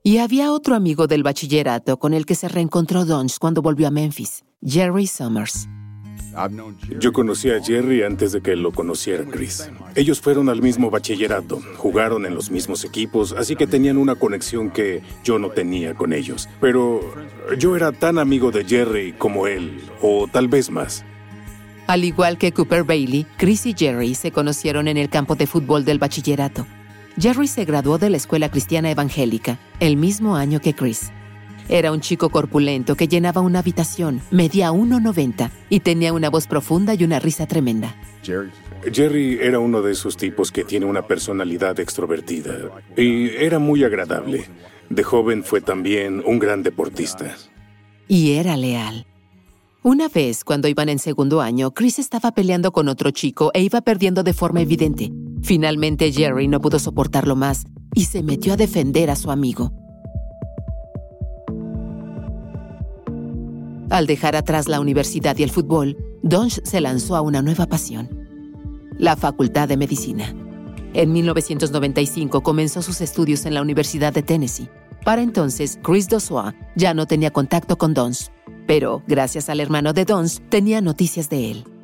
Y 0.03 0.19
había 0.19 0.53
otro 0.53 0.77
amigo 0.77 1.09
del 1.09 1.25
bachillerato 1.25 1.99
con 1.99 2.15
el 2.15 2.25
que 2.25 2.37
se 2.37 2.49
reencontró 2.49 3.05
Dons 3.05 3.39
cuando 3.39 3.61
volvió 3.61 3.89
a 3.89 3.91
Memphis, 3.91 4.45
Jerry 4.65 5.09
Summers. 5.09 5.69
Yo 6.99 7.13
conocí 7.13 7.51
a 7.51 7.63
Jerry 7.63 8.03
antes 8.03 8.33
de 8.33 8.41
que 8.41 8.57
lo 8.57 8.73
conociera 8.73 9.25
Chris. 9.25 9.71
Ellos 9.95 10.21
fueron 10.21 10.49
al 10.49 10.61
mismo 10.61 10.91
bachillerato, 10.91 11.61
jugaron 11.77 12.27
en 12.27 12.35
los 12.35 12.51
mismos 12.51 12.85
equipos, 12.85 13.33
así 13.33 13.57
que 13.57 13.67
tenían 13.67 13.97
una 13.97 14.15
conexión 14.15 14.71
que 14.71 15.03
yo 15.25 15.39
no 15.39 15.51
tenía 15.51 15.95
con 15.95 16.13
ellos. 16.13 16.49
Pero 16.61 17.01
yo 17.59 17.77
era 17.77 17.93
tan 17.93 18.19
amigo 18.19 18.51
de 18.51 18.65
Jerry 18.65 19.13
como 19.13 19.47
él, 19.47 19.81
o 20.03 20.29
tal 20.31 20.49
vez 20.49 20.71
más. 20.71 21.05
Al 21.87 22.05
igual 22.05 22.37
que 22.37 22.53
Cooper 22.53 22.83
Bailey, 22.83 23.27
Chris 23.37 23.65
y 23.67 23.75
Jerry 23.77 24.15
se 24.15 24.33
conocieron 24.33 24.89
en 24.89 24.97
el 24.97 25.09
campo 25.09 25.37
de 25.37 25.47
fútbol 25.47 25.85
del 25.85 25.99
bachillerato. 25.99 26.67
Jerry 27.19 27.47
se 27.47 27.65
graduó 27.65 27.97
de 27.97 28.11
la 28.11 28.17
Escuela 28.17 28.51
Cristiana 28.51 28.91
Evangélica 28.91 29.59
el 29.81 29.97
mismo 29.97 30.37
año 30.37 30.61
que 30.61 30.75
Chris. 30.75 31.13
Era 31.69 31.93
un 31.93 32.01
chico 32.01 32.31
corpulento 32.31 32.95
que 32.95 33.09
llenaba 33.09 33.41
una 33.41 33.59
habitación, 33.59 34.21
medía 34.31 34.71
1,90 34.71 35.51
y 35.69 35.81
tenía 35.81 36.13
una 36.13 36.31
voz 36.31 36.47
profunda 36.47 36.95
y 36.95 37.05
una 37.05 37.19
risa 37.19 37.47
tremenda. 37.47 37.97
Jerry 38.93 39.39
era 39.41 39.59
uno 39.59 39.83
de 39.83 39.93
esos 39.93 40.17
tipos 40.17 40.53
que 40.53 40.65
tiene 40.65 40.87
una 40.87 41.07
personalidad 41.07 41.79
extrovertida 41.81 42.55
y 42.97 43.29
era 43.31 43.59
muy 43.59 43.85
agradable. 43.85 44.45
De 44.89 45.03
joven 45.03 45.43
fue 45.43 45.61
también 45.61 46.23
un 46.25 46.39
gran 46.39 46.63
deportista. 46.63 47.37
Y 48.09 48.33
era 48.33 48.57
leal. 48.57 49.07
Una 49.83 50.09
vez, 50.09 50.45
cuando 50.45 50.69
iban 50.69 50.89
en 50.89 50.99
segundo 50.99 51.41
año, 51.41 51.73
Chris 51.73 51.99
estaba 51.99 52.33
peleando 52.33 52.73
con 52.73 52.89
otro 52.89 53.11
chico 53.11 53.51
e 53.55 53.63
iba 53.63 53.81
perdiendo 53.81 54.23
de 54.23 54.33
forma 54.33 54.61
evidente. 54.61 55.13
Finalmente 55.43 56.13
Jerry 56.13 56.49
no 56.49 56.61
pudo 56.61 56.79
soportarlo 56.79 57.37
más 57.37 57.67
y 57.95 58.07
se 58.07 58.23
metió 58.23 58.55
a 58.55 58.57
defender 58.57 59.11
a 59.11 59.17
su 59.17 59.31
amigo. 59.31 59.73
Al 63.89 64.07
dejar 64.07 64.35
atrás 64.35 64.69
la 64.69 64.81
universidad 64.81 65.37
y 65.39 65.45
el 65.45 65.51
fútbol, 65.51 65.97
Donch 66.23 66.61
se 66.65 66.81
lanzó 66.81 67.15
a 67.15 67.21
una 67.21 67.41
nueva 67.41 67.67
pasión, 67.67 68.09
la 68.99 69.17
Facultad 69.17 69.69
de 69.69 69.77
Medicina. 69.77 70.35
En 70.93 71.13
1995 71.13 72.43
comenzó 72.43 72.83
sus 72.83 73.01
estudios 73.01 73.47
en 73.47 73.55
la 73.55 73.63
Universidad 73.63 74.13
de 74.13 74.23
Tennessee. 74.23 74.69
Para 75.05 75.23
entonces, 75.23 75.79
Chris 75.83 76.09
Dossois 76.09 76.55
ya 76.75 76.95
no 76.95 77.07
tenía 77.07 77.31
contacto 77.31 77.79
con 77.79 77.95
Dons, 77.95 78.33
pero 78.67 79.03
gracias 79.07 79.49
al 79.49 79.61
hermano 79.61 79.93
de 79.93 80.05
Dons 80.05 80.43
tenía 80.49 80.81
noticias 80.81 81.31
de 81.31 81.53
él. 81.53 81.76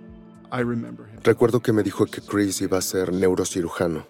Recuerdo 1.25 1.61
que 1.61 1.73
me 1.73 1.83
dijo 1.83 2.05
que 2.05 2.21
Chris 2.21 2.61
iba 2.61 2.77
a 2.77 2.83
ser 2.83 3.11
neurocirujano, 3.11 4.07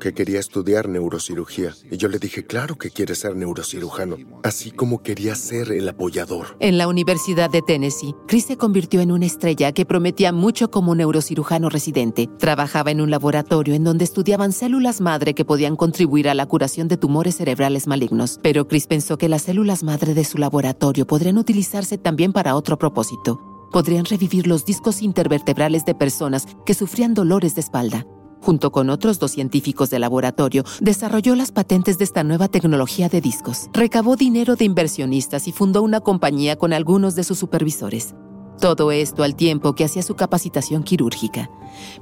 que 0.00 0.12
quería 0.12 0.40
estudiar 0.40 0.88
neurocirugía. 0.88 1.72
Y 1.88 1.96
yo 1.96 2.08
le 2.08 2.18
dije, 2.18 2.44
claro 2.44 2.74
que 2.74 2.90
quiere 2.90 3.14
ser 3.14 3.36
neurocirujano, 3.36 4.16
así 4.42 4.72
como 4.72 5.04
quería 5.04 5.36
ser 5.36 5.70
el 5.70 5.88
apoyador. 5.88 6.56
En 6.58 6.76
la 6.76 6.88
Universidad 6.88 7.50
de 7.50 7.62
Tennessee, 7.62 8.16
Chris 8.26 8.46
se 8.46 8.56
convirtió 8.56 9.00
en 9.00 9.12
una 9.12 9.26
estrella 9.26 9.70
que 9.70 9.86
prometía 9.86 10.32
mucho 10.32 10.72
como 10.72 10.96
neurocirujano 10.96 11.68
residente. 11.68 12.28
Trabajaba 12.40 12.90
en 12.90 13.00
un 13.00 13.12
laboratorio 13.12 13.74
en 13.74 13.84
donde 13.84 14.04
estudiaban 14.04 14.50
células 14.50 15.00
madre 15.00 15.34
que 15.34 15.44
podían 15.44 15.76
contribuir 15.76 16.28
a 16.28 16.34
la 16.34 16.46
curación 16.46 16.88
de 16.88 16.96
tumores 16.96 17.36
cerebrales 17.36 17.86
malignos. 17.86 18.40
Pero 18.42 18.66
Chris 18.66 18.88
pensó 18.88 19.18
que 19.18 19.28
las 19.28 19.42
células 19.42 19.84
madre 19.84 20.14
de 20.14 20.24
su 20.24 20.38
laboratorio 20.38 21.06
podrían 21.06 21.38
utilizarse 21.38 21.96
también 21.96 22.32
para 22.32 22.56
otro 22.56 22.76
propósito 22.76 23.53
podrían 23.74 24.04
revivir 24.04 24.46
los 24.46 24.64
discos 24.64 25.02
intervertebrales 25.02 25.84
de 25.84 25.96
personas 25.96 26.46
que 26.64 26.74
sufrían 26.74 27.12
dolores 27.12 27.56
de 27.56 27.60
espalda. 27.60 28.06
Junto 28.40 28.70
con 28.70 28.88
otros 28.88 29.18
dos 29.18 29.32
científicos 29.32 29.90
de 29.90 29.98
laboratorio, 29.98 30.62
desarrolló 30.80 31.34
las 31.34 31.50
patentes 31.50 31.98
de 31.98 32.04
esta 32.04 32.22
nueva 32.22 32.46
tecnología 32.46 33.08
de 33.08 33.20
discos. 33.20 33.70
Recabó 33.72 34.14
dinero 34.14 34.54
de 34.54 34.64
inversionistas 34.64 35.48
y 35.48 35.52
fundó 35.52 35.82
una 35.82 35.98
compañía 35.98 36.54
con 36.54 36.72
algunos 36.72 37.16
de 37.16 37.24
sus 37.24 37.36
supervisores. 37.36 38.14
Todo 38.60 38.92
esto 38.92 39.24
al 39.24 39.34
tiempo 39.34 39.74
que 39.74 39.82
hacía 39.82 40.04
su 40.04 40.14
capacitación 40.14 40.84
quirúrgica. 40.84 41.50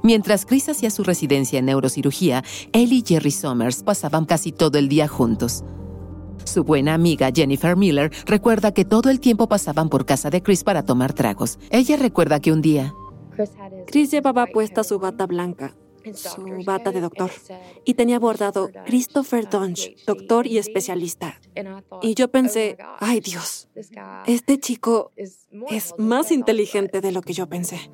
Mientras 0.03 0.45
Chris 0.45 0.69
hacía 0.69 0.91
su 0.91 1.03
residencia 1.03 1.57
en 1.57 1.65
neurocirugía, 1.65 2.43
él 2.71 2.93
y 2.93 3.03
Jerry 3.03 3.31
Summers 3.31 3.81
pasaban 3.81 4.25
casi 4.25 4.51
todo 4.51 4.77
el 4.77 4.89
día 4.89 5.07
juntos. 5.07 5.63
Su 6.45 6.63
buena 6.63 6.93
amiga 6.93 7.31
Jennifer 7.33 7.75
Miller 7.75 8.11
recuerda 8.25 8.73
que 8.73 8.85
todo 8.85 9.09
el 9.09 9.19
tiempo 9.19 9.47
pasaban 9.47 9.89
por 9.89 10.05
casa 10.05 10.29
de 10.29 10.41
Chris 10.41 10.63
para 10.63 10.83
tomar 10.83 11.13
tragos. 11.13 11.59
Ella 11.69 11.97
recuerda 11.97 12.39
que 12.39 12.51
un 12.51 12.61
día... 12.61 12.93
Chris 13.87 14.11
llevaba 14.11 14.45
puesta 14.45 14.83
su 14.83 14.99
bata 14.99 15.25
blanca, 15.25 15.75
su 16.13 16.45
bata 16.65 16.91
de 16.91 17.01
doctor, 17.01 17.31
y 17.83 17.95
tenía 17.95 18.19
bordado 18.19 18.69
Christopher 18.85 19.49
Dunge, 19.49 19.95
doctor 20.05 20.45
y 20.45 20.59
especialista. 20.59 21.39
Y 22.01 22.13
yo 22.13 22.29
pensé, 22.29 22.77
ay 22.99 23.21
Dios, 23.21 23.69
este 24.27 24.59
chico 24.59 25.11
es 25.17 25.95
más 25.97 26.31
inteligente 26.31 27.01
de 27.01 27.11
lo 27.11 27.21
que 27.21 27.33
yo 27.33 27.47
pensé. 27.47 27.89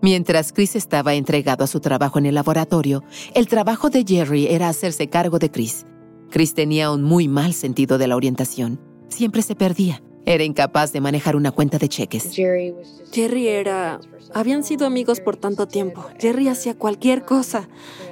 Mientras 0.00 0.52
Chris 0.52 0.76
estaba 0.76 1.14
entregado 1.14 1.64
a 1.64 1.68
su 1.68 1.80
trabajo 1.80 2.18
en 2.18 2.26
el 2.26 2.34
laboratorio, 2.34 3.04
el 3.34 3.48
trabajo 3.48 3.90
de 3.90 4.04
Jerry 4.06 4.46
era 4.46 4.68
hacerse 4.68 5.08
cargo 5.08 5.38
de 5.38 5.50
Chris. 5.50 5.86
Chris 6.30 6.54
tenía 6.54 6.90
un 6.90 7.02
muy 7.02 7.28
mal 7.28 7.54
sentido 7.54 7.98
de 7.98 8.06
la 8.06 8.16
orientación. 8.16 8.80
Siempre 9.08 9.42
se 9.42 9.54
perdía. 9.54 10.02
Era 10.26 10.44
incapaz 10.44 10.92
de 10.92 11.00
manejar 11.00 11.36
una 11.36 11.52
cuenta 11.52 11.78
de 11.78 11.88
cheques. 11.88 12.30
Jerry 12.34 13.48
era... 13.48 14.00
Habían 14.34 14.62
sido 14.62 14.86
amigos 14.86 15.20
por 15.20 15.36
tanto 15.36 15.66
tiempo. 15.66 16.04
Jerry 16.20 16.48
hacía 16.48 16.76
cualquier 16.76 17.24
cosa 17.24 17.68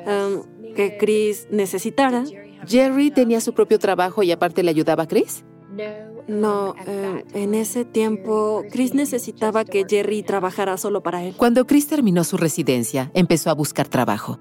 um, 0.06 0.74
que 0.74 0.96
Chris 0.98 1.46
necesitara. 1.50 2.24
¿Jerry 2.66 3.10
tenía 3.10 3.42
su 3.42 3.52
propio 3.52 3.78
trabajo 3.78 4.22
y 4.22 4.32
aparte 4.32 4.62
le 4.62 4.70
ayudaba 4.70 5.02
a 5.02 5.08
Chris? 5.08 5.44
No, 6.26 6.74
eh, 6.86 7.24
en 7.34 7.54
ese 7.54 7.84
tiempo 7.84 8.64
Chris 8.70 8.94
necesitaba 8.94 9.64
que 9.64 9.84
Jerry 9.88 10.22
trabajara 10.22 10.76
solo 10.78 11.02
para 11.02 11.22
él. 11.22 11.34
Cuando 11.36 11.66
Chris 11.66 11.86
terminó 11.86 12.24
su 12.24 12.36
residencia, 12.36 13.10
empezó 13.14 13.50
a 13.50 13.54
buscar 13.54 13.88
trabajo. 13.88 14.40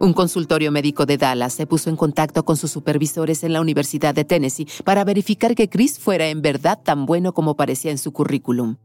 Un 0.00 0.12
consultorio 0.12 0.70
médico 0.70 1.06
de 1.06 1.18
Dallas 1.18 1.54
se 1.54 1.66
puso 1.66 1.90
en 1.90 1.96
contacto 1.96 2.44
con 2.44 2.56
sus 2.56 2.70
supervisores 2.70 3.42
en 3.42 3.52
la 3.52 3.60
Universidad 3.60 4.14
de 4.14 4.24
Tennessee 4.24 4.68
para 4.84 5.02
verificar 5.04 5.56
que 5.56 5.68
Chris 5.68 5.98
fuera 5.98 6.28
en 6.28 6.40
verdad 6.40 6.78
tan 6.82 7.04
bueno 7.04 7.34
como 7.34 7.56
parecía 7.56 7.90
en 7.90 7.98
su 7.98 8.12
currículum. 8.12 8.76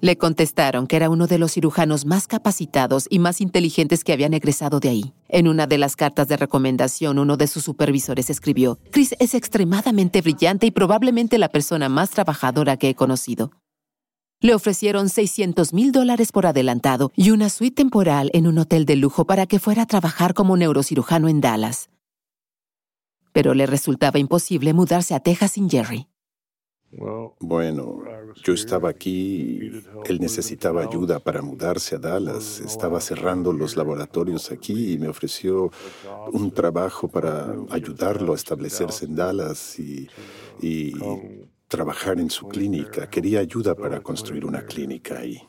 Le 0.00 0.16
contestaron 0.16 0.86
que 0.86 0.96
era 0.96 1.10
uno 1.10 1.26
de 1.26 1.38
los 1.38 1.52
cirujanos 1.52 2.06
más 2.06 2.28
capacitados 2.28 3.08
y 3.10 3.18
más 3.18 3.40
inteligentes 3.40 4.04
que 4.04 4.12
habían 4.12 4.32
egresado 4.32 4.80
de 4.80 4.88
ahí. 4.88 5.14
En 5.28 5.48
una 5.48 5.66
de 5.66 5.76
las 5.76 5.96
cartas 5.96 6.28
de 6.28 6.36
recomendación, 6.36 7.18
uno 7.18 7.36
de 7.36 7.48
sus 7.48 7.64
supervisores 7.64 8.30
escribió, 8.30 8.78
Chris 8.90 9.16
es 9.18 9.34
extremadamente 9.34 10.22
brillante 10.22 10.66
y 10.66 10.70
probablemente 10.70 11.36
la 11.36 11.48
persona 11.48 11.88
más 11.88 12.10
trabajadora 12.10 12.76
que 12.76 12.90
he 12.90 12.94
conocido. 12.94 13.50
Le 14.40 14.54
ofrecieron 14.54 15.08
600 15.08 15.72
mil 15.72 15.90
dólares 15.90 16.30
por 16.30 16.46
adelantado 16.46 17.10
y 17.16 17.32
una 17.32 17.48
suite 17.48 17.74
temporal 17.74 18.30
en 18.32 18.46
un 18.46 18.58
hotel 18.58 18.86
de 18.86 18.94
lujo 18.94 19.24
para 19.24 19.46
que 19.46 19.58
fuera 19.58 19.82
a 19.82 19.86
trabajar 19.86 20.32
como 20.32 20.56
neurocirujano 20.56 21.28
en 21.28 21.40
Dallas. 21.40 21.90
Pero 23.32 23.52
le 23.54 23.66
resultaba 23.66 24.20
imposible 24.20 24.72
mudarse 24.74 25.16
a 25.16 25.20
Texas 25.20 25.52
sin 25.52 25.68
Jerry. 25.68 26.06
Bueno, 27.40 28.02
yo 28.42 28.54
estaba 28.54 28.88
aquí, 28.88 29.72
él 30.06 30.18
necesitaba 30.20 30.82
ayuda 30.82 31.18
para 31.18 31.42
mudarse 31.42 31.96
a 31.96 31.98
Dallas, 31.98 32.60
estaba 32.60 33.00
cerrando 33.00 33.52
los 33.52 33.76
laboratorios 33.76 34.50
aquí 34.50 34.92
y 34.94 34.98
me 34.98 35.08
ofreció 35.08 35.70
un 36.32 36.50
trabajo 36.52 37.08
para 37.08 37.54
ayudarlo 37.70 38.32
a 38.32 38.36
establecerse 38.36 39.04
en 39.04 39.16
Dallas 39.16 39.78
y, 39.78 40.08
y 40.62 40.94
trabajar 41.68 42.18
en 42.18 42.30
su 42.30 42.48
clínica. 42.48 43.08
Quería 43.08 43.40
ayuda 43.40 43.74
para 43.74 44.00
construir 44.00 44.44
una 44.44 44.62
clínica 44.62 45.18
ahí. 45.18 45.40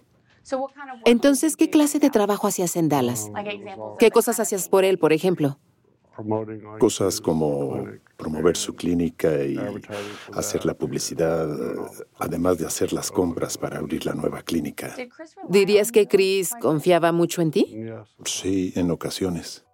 Entonces, 1.06 1.56
¿qué 1.56 1.70
clase 1.70 2.00
de 2.00 2.10
trabajo 2.10 2.48
hacías 2.48 2.76
en 2.76 2.90
Dallas? 2.90 3.32
¿Qué 3.98 4.12
cosas 4.12 4.40
hacías 4.40 4.70
por 4.70 4.84
él, 4.84 4.98
por 4.98 5.14
ejemplo? 5.14 5.60
Cosas 6.80 7.22
como 7.22 7.86
promover 8.18 8.58
su 8.58 8.76
clínica 8.76 9.42
y 9.46 9.58
hacer 10.34 10.66
la 10.66 10.74
publicidad, 10.74 11.48
además 12.18 12.58
de 12.58 12.66
hacer 12.66 12.92
las 12.92 13.10
compras 13.10 13.58
para 13.58 13.78
abrir 13.78 14.06
la 14.06 14.14
nueva 14.14 14.42
clínica. 14.42 14.94
¿Dirías 15.48 15.92
que 15.94 16.08
Chris 16.08 16.54
confiaba 16.60 17.14
mucho 17.14 17.42
en 17.42 17.52
ti? 17.52 17.78
Sí, 18.26 18.74
en 18.76 18.92
ocasiones. 18.92 19.66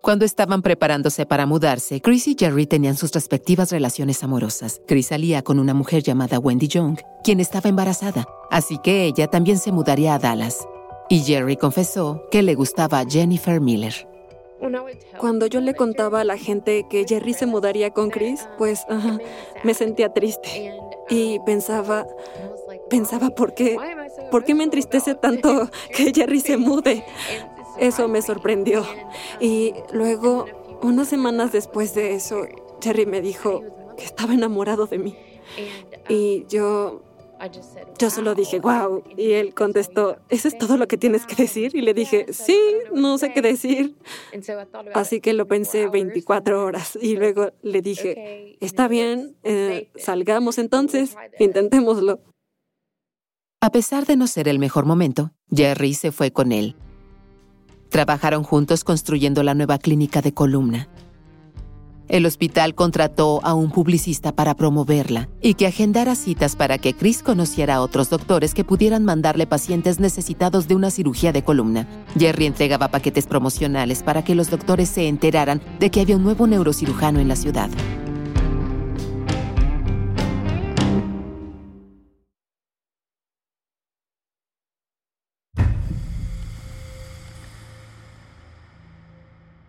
Cuando 0.00 0.24
estaban 0.24 0.62
preparándose 0.62 1.26
para 1.26 1.44
mudarse, 1.44 2.00
Chris 2.00 2.28
y 2.28 2.36
Jerry 2.38 2.66
tenían 2.66 2.96
sus 2.96 3.12
respectivas 3.12 3.72
relaciones 3.72 4.22
amorosas. 4.22 4.80
Chris 4.86 5.08
salía 5.08 5.42
con 5.42 5.58
una 5.58 5.74
mujer 5.74 6.02
llamada 6.02 6.38
Wendy 6.38 6.68
Young, 6.68 6.98
quien 7.24 7.40
estaba 7.40 7.68
embarazada, 7.68 8.26
así 8.50 8.78
que 8.78 9.04
ella 9.04 9.26
también 9.26 9.58
se 9.58 9.72
mudaría 9.72 10.14
a 10.14 10.18
Dallas. 10.18 10.66
Y 11.08 11.20
Jerry 11.20 11.56
confesó 11.56 12.22
que 12.30 12.42
le 12.42 12.54
gustaba 12.54 13.04
Jennifer 13.08 13.60
Miller. 13.60 14.08
Cuando 15.18 15.46
yo 15.46 15.60
le 15.60 15.74
contaba 15.74 16.20
a 16.20 16.24
la 16.24 16.36
gente 16.36 16.86
que 16.88 17.04
Jerry 17.06 17.34
se 17.34 17.46
mudaría 17.46 17.90
con 17.90 18.10
Chris, 18.10 18.48
pues 18.56 18.86
me 19.64 19.74
sentía 19.74 20.12
triste. 20.12 20.74
Y 21.10 21.38
pensaba, 21.40 22.06
pensaba, 22.88 23.30
¿por 23.30 23.54
qué? 23.54 23.76
¿Por 24.30 24.44
qué 24.44 24.54
me 24.54 24.64
entristece 24.64 25.14
tanto 25.14 25.70
que 25.94 26.12
Jerry 26.14 26.40
se 26.40 26.56
mude? 26.56 27.04
Eso 27.78 28.08
me 28.08 28.22
sorprendió. 28.22 28.84
Y 29.40 29.74
luego, 29.92 30.46
unas 30.82 31.08
semanas 31.08 31.52
después 31.52 31.94
de 31.94 32.14
eso, 32.14 32.46
Jerry 32.82 33.06
me 33.06 33.20
dijo 33.20 33.62
que 33.96 34.04
estaba 34.04 34.34
enamorado 34.34 34.86
de 34.86 34.98
mí. 34.98 35.16
Y 36.08 36.44
yo 36.48 37.02
yo 37.98 38.10
solo 38.10 38.34
dije, 38.34 38.60
wow. 38.60 39.02
Y 39.16 39.32
él 39.32 39.54
contestó, 39.54 40.18
¿eso 40.28 40.48
es 40.48 40.58
todo 40.58 40.76
lo 40.76 40.88
que 40.88 40.96
tienes 40.96 41.26
que 41.26 41.36
decir? 41.36 41.74
Y 41.74 41.82
le 41.82 41.94
dije, 41.94 42.26
sí, 42.32 42.58
no 42.92 43.18
sé 43.18 43.32
qué 43.32 43.42
decir. 43.42 43.96
Así 44.94 45.20
que 45.20 45.32
lo 45.32 45.46
pensé 45.46 45.88
24 45.88 46.64
horas. 46.64 46.98
Y 47.00 47.16
luego 47.16 47.52
le 47.62 47.80
dije, 47.80 48.56
está 48.60 48.88
bien, 48.88 49.36
eh, 49.44 49.90
salgamos 49.96 50.58
entonces, 50.58 51.16
intentémoslo. 51.38 52.20
A 53.60 53.70
pesar 53.70 54.06
de 54.06 54.16
no 54.16 54.26
ser 54.26 54.48
el 54.48 54.58
mejor 54.58 54.86
momento, 54.86 55.32
Jerry 55.50 55.94
se 55.94 56.12
fue 56.12 56.32
con 56.32 56.52
él. 56.52 56.76
Trabajaron 57.90 58.42
juntos 58.42 58.84
construyendo 58.84 59.42
la 59.42 59.54
nueva 59.54 59.78
clínica 59.78 60.20
de 60.20 60.32
columna. 60.32 60.88
El 62.08 62.24
hospital 62.24 62.74
contrató 62.74 63.40
a 63.44 63.52
un 63.52 63.70
publicista 63.70 64.32
para 64.32 64.54
promoverla 64.54 65.28
y 65.42 65.54
que 65.54 65.66
agendara 65.66 66.14
citas 66.14 66.56
para 66.56 66.78
que 66.78 66.94
Chris 66.94 67.22
conociera 67.22 67.74
a 67.74 67.82
otros 67.82 68.08
doctores 68.08 68.54
que 68.54 68.64
pudieran 68.64 69.04
mandarle 69.04 69.46
pacientes 69.46 70.00
necesitados 70.00 70.68
de 70.68 70.74
una 70.74 70.90
cirugía 70.90 71.32
de 71.32 71.44
columna. 71.44 71.86
Jerry 72.18 72.46
entregaba 72.46 72.88
paquetes 72.88 73.26
promocionales 73.26 74.02
para 74.02 74.24
que 74.24 74.34
los 74.34 74.48
doctores 74.48 74.88
se 74.88 75.06
enteraran 75.06 75.60
de 75.80 75.90
que 75.90 76.00
había 76.00 76.16
un 76.16 76.24
nuevo 76.24 76.46
neurocirujano 76.46 77.20
en 77.20 77.28
la 77.28 77.36
ciudad. 77.36 77.68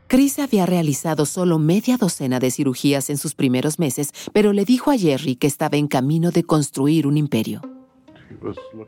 Chris 0.10 0.40
había 0.40 0.66
realizado 0.66 1.28
solo 1.28 1.60
media 1.60 1.96
docena 1.96 2.40
de 2.40 2.50
cirugías 2.50 3.12
en 3.12 3.18
sus 3.18 3.36
primeros 3.36 3.78
meses, 3.78 4.10
pero 4.34 4.54
le 4.54 4.66
dijo 4.66 4.90
a 4.90 4.98
Jerry 4.98 5.36
que 5.36 5.46
estaba 5.46 5.78
en 5.78 5.88
camino 5.88 6.32
de 6.32 6.44
construir 6.44 7.06
un 7.06 7.16
imperio. 7.16 7.62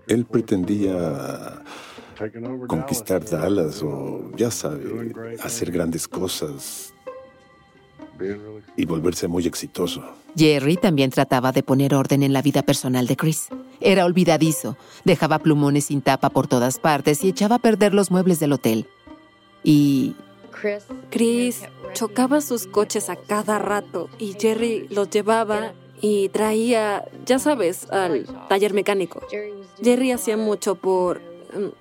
Él 0.07 0.25
pretendía 0.25 1.61
conquistar 2.67 3.23
Dallas 3.23 3.83
o, 3.83 4.31
ya 4.35 4.49
sabe, 4.49 5.13
hacer 5.43 5.69
grandes 5.69 6.07
cosas 6.07 6.91
y 8.75 8.85
volverse 8.85 9.27
muy 9.27 9.45
exitoso. 9.45 10.03
Jerry 10.35 10.75
también 10.75 11.11
trataba 11.11 11.51
de 11.51 11.61
poner 11.61 11.93
orden 11.93 12.23
en 12.23 12.33
la 12.33 12.41
vida 12.41 12.63
personal 12.63 13.05
de 13.05 13.15
Chris. 13.15 13.49
Era 13.79 14.05
olvidadizo, 14.05 14.75
dejaba 15.05 15.37
plumones 15.37 15.85
sin 15.85 16.01
tapa 16.01 16.31
por 16.31 16.47
todas 16.47 16.79
partes 16.79 17.23
y 17.23 17.29
echaba 17.29 17.57
a 17.57 17.59
perder 17.59 17.93
los 17.93 18.09
muebles 18.09 18.39
del 18.39 18.53
hotel. 18.53 18.87
Y... 19.63 20.15
Chris 21.09 21.63
chocaba 21.93 22.41
sus 22.41 22.67
coches 22.67 23.09
a 23.09 23.15
cada 23.15 23.59
rato 23.59 24.09
y 24.19 24.35
Jerry 24.39 24.87
los 24.89 25.09
llevaba 25.09 25.73
y 26.01 26.29
traía, 26.29 27.05
ya 27.25 27.39
sabes, 27.39 27.89
al 27.91 28.25
taller 28.49 28.73
mecánico. 28.73 29.21
Jerry 29.81 30.11
hacía 30.11 30.37
mucho 30.37 30.75
por... 30.75 31.21
Mm, 31.53 31.71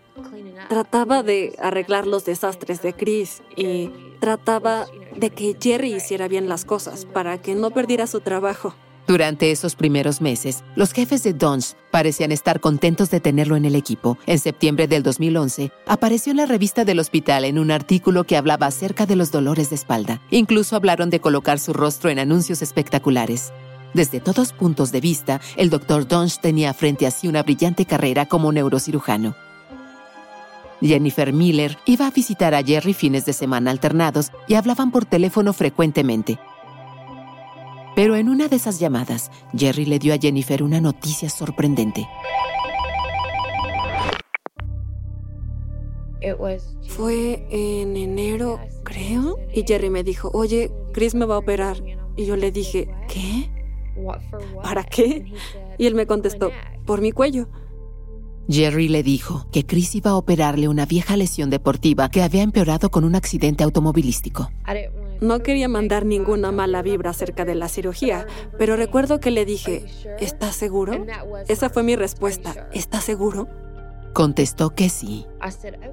trataba 0.69 1.23
de 1.23 1.57
arreglar 1.59 2.07
los 2.07 2.25
desastres 2.25 2.83
de 2.83 2.93
Chris 2.93 3.43
y 3.57 3.91
trataba 4.21 4.87
de 5.17 5.31
que 5.31 5.57
Jerry 5.59 5.95
hiciera 5.95 6.29
bien 6.29 6.49
las 6.49 6.65
cosas 6.65 7.07
para 7.07 7.41
que 7.41 7.55
no 7.55 7.71
perdiera 7.71 8.07
su 8.07 8.21
trabajo. 8.21 8.75
Durante 9.11 9.51
esos 9.51 9.75
primeros 9.75 10.21
meses, 10.21 10.63
los 10.77 10.93
jefes 10.93 11.25
de 11.25 11.33
Dons 11.33 11.77
parecían 11.91 12.31
estar 12.31 12.61
contentos 12.61 13.11
de 13.11 13.19
tenerlo 13.19 13.57
en 13.57 13.65
el 13.65 13.75
equipo. 13.75 14.17
En 14.25 14.39
septiembre 14.39 14.87
del 14.87 15.03
2011, 15.03 15.73
apareció 15.89 16.31
en 16.31 16.37
la 16.37 16.47
revista 16.47 16.85
del 16.85 17.01
hospital 17.01 17.45
en 17.45 17.59
un 17.59 17.73
artículo 17.73 18.23
que 18.23 18.37
hablaba 18.37 18.69
acerca 18.69 19.07
de 19.07 19.17
los 19.17 19.33
dolores 19.33 19.71
de 19.71 19.75
espalda. 19.75 20.23
Incluso 20.31 20.77
hablaron 20.77 21.11
de 21.11 21.19
colocar 21.19 21.59
su 21.59 21.73
rostro 21.73 22.09
en 22.09 22.21
anuncios 22.21 22.63
espectaculares. 22.63 23.53
Desde 23.95 24.21
todos 24.21 24.53
puntos 24.53 24.93
de 24.93 25.01
vista, 25.01 25.41
el 25.57 25.71
Dr. 25.71 26.07
Donch 26.07 26.39
tenía 26.39 26.73
frente 26.73 27.09
a 27.09 27.11
sí 27.11 27.27
una 27.27 27.43
brillante 27.43 27.87
carrera 27.87 28.27
como 28.27 28.53
neurocirujano. 28.53 29.35
Jennifer 30.81 31.33
Miller 31.33 31.79
iba 31.85 32.07
a 32.07 32.13
visitar 32.13 32.55
a 32.55 32.63
Jerry 32.63 32.95
fines 32.95 33.25
de 33.25 33.33
semana 33.33 33.73
alternados 33.73 34.31
y 34.47 34.55
hablaban 34.55 34.93
por 34.93 35.05
teléfono 35.05 35.53
frecuentemente. 35.53 36.39
Pero 38.01 38.17
en 38.17 38.31
una 38.31 38.49
de 38.49 38.57
esas 38.57 38.81
llamadas, 38.81 39.31
Jerry 39.55 39.85
le 39.85 39.99
dio 39.99 40.15
a 40.15 40.17
Jennifer 40.17 40.63
una 40.63 40.81
noticia 40.81 41.29
sorprendente. 41.29 42.09
Fue 46.89 47.47
en 47.51 47.99
enero, 47.99 48.59
creo, 48.85 49.37
y 49.53 49.65
Jerry 49.69 49.91
me 49.91 50.03
dijo, 50.03 50.31
oye, 50.33 50.73
Chris 50.95 51.15
me 51.15 51.27
va 51.27 51.35
a 51.35 51.39
operar. 51.41 51.77
Y 52.17 52.25
yo 52.25 52.37
le 52.37 52.51
dije, 52.51 52.89
¿qué? 53.07 53.51
¿Para 54.63 54.83
qué? 54.83 55.27
Y 55.77 55.85
él 55.85 55.95
me 55.95 56.07
contestó, 56.07 56.51
por 56.87 57.03
mi 57.03 57.13
cuello. 57.13 57.49
Jerry 58.49 58.89
le 58.89 59.03
dijo 59.03 59.47
que 59.53 59.67
Chris 59.67 59.95
iba 59.95 60.13
a 60.13 60.17
operarle 60.17 60.69
una 60.69 60.87
vieja 60.87 61.19
lesión 61.19 61.51
deportiva 61.51 62.09
que 62.09 62.23
había 62.23 62.45
empeorado 62.45 62.91
con 62.91 63.05
un 63.05 63.15
accidente 63.15 63.63
automovilístico. 63.63 64.51
No 65.21 65.43
quería 65.43 65.69
mandar 65.69 66.07
ninguna 66.07 66.51
mala 66.51 66.83
vibra 66.83 67.11
acerca 67.11 67.45
de 67.45 67.55
la 67.55 67.69
cirugía, 67.69 68.27
pero 68.59 68.77
recuerdo 68.77 69.21
que 69.21 69.31
le 69.31 69.45
dije, 69.45 69.85
¿estás 70.19 70.57
seguro? 70.57 71.07
Esa 71.49 71.71
fue 71.71 71.83
mi 71.83 71.97
respuesta, 71.97 72.69
¿estás 72.73 73.05
seguro? 73.05 73.49
Contestó 74.13 74.71
que 74.71 74.89
sí. 74.89 75.27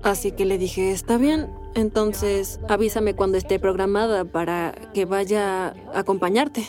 Así 0.03 0.31
que 0.31 0.45
le 0.45 0.57
dije, 0.57 0.91
está 0.91 1.17
bien, 1.17 1.49
entonces 1.75 2.59
avísame 2.67 3.15
cuando 3.15 3.37
esté 3.37 3.59
programada 3.59 4.25
para 4.25 4.73
que 4.93 5.05
vaya 5.05 5.67
a 5.93 5.99
acompañarte. 5.99 6.65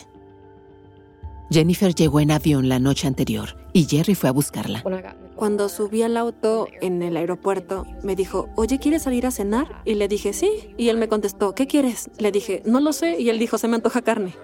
Jennifer 1.51 1.95
llegó 1.95 2.19
en 2.19 2.31
avión 2.31 2.69
la 2.69 2.79
noche 2.79 3.07
anterior 3.07 3.57
y 3.73 3.85
Jerry 3.85 4.15
fue 4.15 4.29
a 4.29 4.31
buscarla. 4.31 4.83
Cuando 5.35 5.69
subí 5.69 6.03
al 6.03 6.17
auto 6.17 6.67
en 6.81 7.01
el 7.01 7.17
aeropuerto, 7.17 7.85
me 8.03 8.15
dijo, 8.15 8.49
oye, 8.55 8.77
¿quieres 8.77 9.03
salir 9.03 9.25
a 9.25 9.31
cenar? 9.31 9.81
Y 9.85 9.95
le 9.95 10.07
dije, 10.07 10.33
sí. 10.33 10.73
Y 10.77 10.89
él 10.89 10.97
me 10.97 11.07
contestó, 11.07 11.55
¿qué 11.55 11.65
quieres? 11.65 12.09
Le 12.17 12.31
dije, 12.31 12.61
no 12.65 12.79
lo 12.81 12.93
sé. 12.93 13.19
Y 13.19 13.29
él 13.29 13.39
dijo, 13.39 13.57
se 13.57 13.67
me 13.67 13.75
antoja 13.75 14.01
carne. 14.01 14.35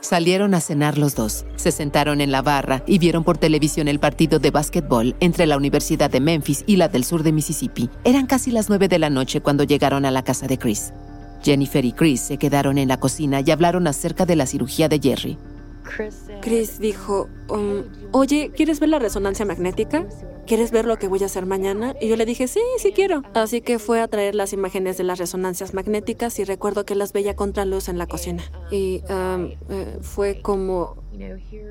Salieron 0.00 0.54
a 0.54 0.60
cenar 0.60 0.98
los 0.98 1.16
dos, 1.16 1.46
se 1.56 1.72
sentaron 1.72 2.20
en 2.20 2.30
la 2.30 2.40
barra 2.40 2.84
y 2.86 2.98
vieron 2.98 3.24
por 3.24 3.38
televisión 3.38 3.88
el 3.88 3.98
partido 3.98 4.38
de 4.38 4.52
básquetbol 4.52 5.16
entre 5.18 5.46
la 5.46 5.56
Universidad 5.56 6.10
de 6.10 6.20
Memphis 6.20 6.62
y 6.64 6.76
la 6.76 6.86
del 6.86 7.02
sur 7.02 7.24
de 7.24 7.32
Mississippi. 7.32 7.90
Eran 8.04 8.26
casi 8.26 8.52
las 8.52 8.68
nueve 8.68 8.86
de 8.86 9.00
la 9.00 9.10
noche 9.10 9.40
cuando 9.40 9.64
llegaron 9.64 10.04
a 10.04 10.12
la 10.12 10.22
casa 10.22 10.46
de 10.46 10.58
Chris. 10.58 10.92
Jennifer 11.42 11.84
y 11.84 11.92
Chris 11.92 12.20
se 12.20 12.38
quedaron 12.38 12.78
en 12.78 12.88
la 12.88 12.98
cocina 12.98 13.40
y 13.40 13.50
hablaron 13.50 13.86
acerca 13.86 14.26
de 14.26 14.36
la 14.36 14.46
cirugía 14.46 14.88
de 14.88 14.98
Jerry. 14.98 15.38
Chris 16.40 16.78
dijo, 16.78 17.28
um, 17.48 17.84
oye, 18.12 18.50
¿quieres 18.54 18.80
ver 18.80 18.88
la 18.88 18.98
resonancia 18.98 19.44
magnética? 19.44 20.06
¿Quieres 20.46 20.70
ver 20.70 20.84
lo 20.84 20.98
que 20.98 21.08
voy 21.08 21.22
a 21.22 21.26
hacer 21.26 21.46
mañana? 21.46 21.94
Y 22.00 22.08
yo 22.08 22.16
le 22.16 22.24
dije, 22.24 22.46
sí, 22.46 22.60
sí 22.78 22.92
quiero. 22.92 23.22
Así 23.34 23.60
que 23.60 23.78
fue 23.78 24.00
a 24.00 24.08
traer 24.08 24.34
las 24.34 24.52
imágenes 24.52 24.96
de 24.96 25.04
las 25.04 25.18
resonancias 25.18 25.74
magnéticas 25.74 26.38
y 26.38 26.44
recuerdo 26.44 26.84
que 26.84 26.94
las 26.94 27.12
veía 27.12 27.34
contra 27.34 27.64
luz 27.64 27.88
en 27.88 27.98
la 27.98 28.06
cocina. 28.06 28.44
Y 28.70 29.02
um, 29.08 29.50
eh, 29.68 29.98
fue 30.02 30.40
como... 30.42 30.96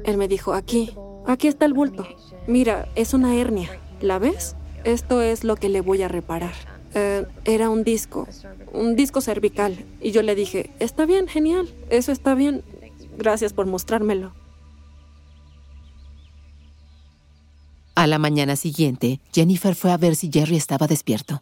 Él 0.06 0.18
me 0.18 0.28
dijo, 0.28 0.54
aquí, 0.54 0.94
aquí 1.26 1.48
está 1.48 1.66
el 1.66 1.74
bulto. 1.74 2.06
Mira, 2.48 2.90
es 2.96 3.14
una 3.14 3.36
hernia. 3.36 3.70
¿La 4.02 4.20
ves? 4.20 4.56
Esto 4.84 5.22
es 5.22 5.44
lo 5.44 5.56
que 5.56 5.70
le 5.70 5.82
voy 5.82 6.02
a 6.02 6.08
reparar. 6.08 6.54
Eh, 6.96 7.26
era 7.44 7.70
un 7.70 7.84
disco, 7.84 8.26
un 8.72 8.96
disco 8.96 9.20
cervical. 9.20 9.86
Y 10.02 10.12
yo 10.12 10.22
le 10.22 10.34
dije, 10.34 10.72
está 10.80 11.06
bien, 11.06 11.28
genial, 11.28 11.70
eso 11.90 12.14
está 12.14 12.36
bien, 12.36 12.64
gracias 13.18 13.52
por 13.52 13.66
mostrármelo. 13.66 14.34
A 17.96 18.08
la 18.08 18.18
mañana 18.18 18.56
siguiente, 18.56 19.20
Jennifer 19.34 19.76
fue 19.76 19.92
a 19.92 19.98
ver 19.98 20.16
si 20.16 20.30
Jerry 20.32 20.56
estaba 20.56 20.88
despierto. 20.88 21.42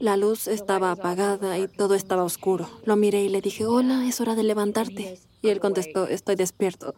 La 0.00 0.16
luz 0.16 0.48
estaba 0.48 0.92
apagada 0.92 1.58
y 1.58 1.68
todo 1.68 1.94
estaba 1.94 2.24
oscuro. 2.24 2.68
Lo 2.86 2.96
miré 2.96 3.22
y 3.22 3.28
le 3.28 3.42
dije, 3.42 3.66
hola, 3.66 4.06
es 4.08 4.20
hora 4.20 4.34
de 4.34 4.42
levantarte. 4.42 5.18
Y 5.42 5.48
él 5.48 5.60
contestó, 5.60 6.06
estoy 6.06 6.36
despierto. 6.36 6.94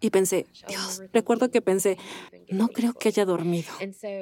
Y 0.00 0.10
pensé, 0.10 0.46
Dios, 0.68 1.02
recuerdo 1.12 1.50
que 1.50 1.62
pensé, 1.62 1.96
no 2.50 2.68
creo 2.68 2.92
que 2.92 3.08
haya 3.08 3.24
dormido. 3.24 3.72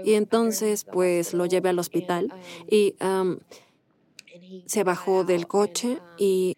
Y 0.05 0.12
entonces, 0.12 0.85
pues 0.85 1.33
lo 1.33 1.46
llevé 1.46 1.70
al 1.70 1.79
hospital 1.79 2.33
y 2.70 2.94
se 4.66 4.85
bajó 4.85 5.24
del 5.24 5.46
coche 5.46 5.98
y 6.18 6.57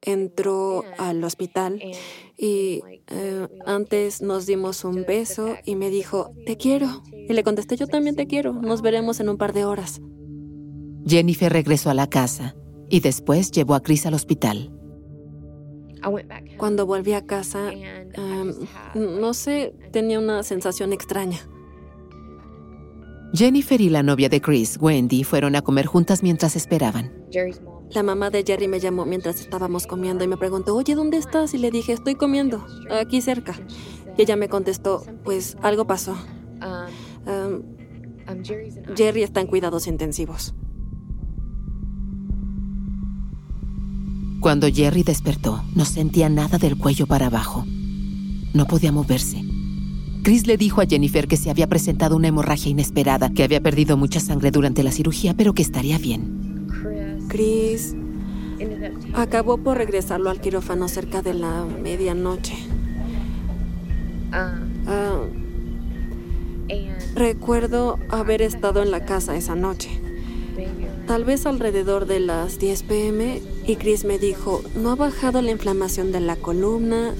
entró 0.00 0.84
al 0.98 1.24
hospital 1.24 1.80
y 2.36 2.82
eh, 3.08 3.48
antes 3.64 4.22
nos 4.22 4.46
dimos 4.46 4.84
un 4.84 5.04
beso 5.06 5.56
y 5.64 5.76
me 5.76 5.90
dijo, 5.90 6.32
te 6.46 6.56
quiero. 6.56 7.02
Y 7.10 7.32
le 7.32 7.42
contesté, 7.42 7.76
yo 7.76 7.86
también 7.86 8.16
te 8.16 8.26
quiero, 8.26 8.52
nos 8.52 8.82
veremos 8.82 9.20
en 9.20 9.28
un 9.30 9.38
par 9.38 9.52
de 9.52 9.64
horas. 9.64 10.00
Jennifer 11.06 11.52
regresó 11.52 11.90
a 11.90 11.94
la 11.94 12.08
casa 12.08 12.54
y 12.88 13.00
después 13.00 13.50
llevó 13.50 13.74
a 13.74 13.82
Chris 13.82 14.06
al 14.06 14.14
hospital. 14.14 14.70
Cuando 16.56 16.86
volví 16.86 17.12
a 17.12 17.26
casa, 17.26 17.72
em, 17.72 18.54
no 18.94 19.34
sé, 19.34 19.74
tenía 19.92 20.18
una 20.18 20.42
sensación 20.42 20.92
extraña. 20.92 21.38
Jennifer 23.32 23.80
y 23.80 23.88
la 23.88 24.02
novia 24.02 24.28
de 24.28 24.40
Chris, 24.40 24.78
Wendy, 24.80 25.24
fueron 25.24 25.56
a 25.56 25.62
comer 25.62 25.86
juntas 25.86 26.22
mientras 26.22 26.54
esperaban. 26.54 27.12
La 27.90 28.02
mamá 28.02 28.30
de 28.30 28.44
Jerry 28.44 28.68
me 28.68 28.78
llamó 28.78 29.04
mientras 29.06 29.40
estábamos 29.40 29.86
comiendo 29.86 30.22
y 30.24 30.28
me 30.28 30.36
preguntó, 30.36 30.74
oye, 30.76 30.94
¿dónde 30.94 31.16
estás? 31.16 31.52
Y 31.54 31.58
le 31.58 31.70
dije, 31.70 31.92
estoy 31.92 32.14
comiendo, 32.14 32.64
aquí 32.90 33.20
cerca. 33.20 33.54
Y 34.16 34.22
ella 34.22 34.36
me 34.36 34.48
contestó, 34.48 35.04
pues 35.24 35.56
algo 35.62 35.84
pasó. 35.86 36.16
Em, 37.26 37.62
Jerry 38.96 39.22
está 39.22 39.40
en 39.40 39.48
cuidados 39.48 39.86
intensivos. 39.86 40.54
Cuando 44.44 44.68
Jerry 44.70 45.04
despertó, 45.04 45.64
no 45.74 45.86
sentía 45.86 46.28
nada 46.28 46.58
del 46.58 46.76
cuello 46.76 47.06
para 47.06 47.28
abajo. 47.28 47.64
No 48.52 48.66
podía 48.66 48.92
moverse. 48.92 49.42
Chris 50.22 50.46
le 50.46 50.58
dijo 50.58 50.82
a 50.82 50.84
Jennifer 50.84 51.26
que 51.26 51.38
se 51.38 51.48
había 51.48 51.66
presentado 51.66 52.14
una 52.14 52.28
hemorragia 52.28 52.70
inesperada, 52.70 53.30
que 53.32 53.42
había 53.42 53.62
perdido 53.62 53.96
mucha 53.96 54.20
sangre 54.20 54.50
durante 54.50 54.82
la 54.82 54.92
cirugía, 54.92 55.32
pero 55.32 55.54
que 55.54 55.62
estaría 55.62 55.96
bien. 55.96 56.68
Chris 57.28 57.96
acabó 59.14 59.56
por 59.56 59.78
regresarlo 59.78 60.28
al 60.28 60.42
quirófano 60.42 60.88
cerca 60.88 61.22
de 61.22 61.32
la 61.32 61.64
medianoche. 61.82 62.54
Ah, 64.30 64.58
recuerdo 67.14 67.98
haber 68.10 68.42
estado 68.42 68.82
en 68.82 68.90
la 68.90 69.06
casa 69.06 69.36
esa 69.36 69.54
noche 69.54 70.03
tal 71.06 71.24
vez 71.24 71.46
alrededor 71.46 72.06
de 72.06 72.20
las 72.20 72.58
10 72.58 72.82
pm, 72.84 73.42
y 73.66 73.76
Chris 73.76 74.04
me 74.04 74.18
dijo, 74.18 74.62
no 74.76 74.90
ha 74.90 74.96
bajado 74.96 75.42
la 75.42 75.50
inflamación 75.50 76.12
de 76.12 76.20
la 76.20 76.36
columna 76.36 77.14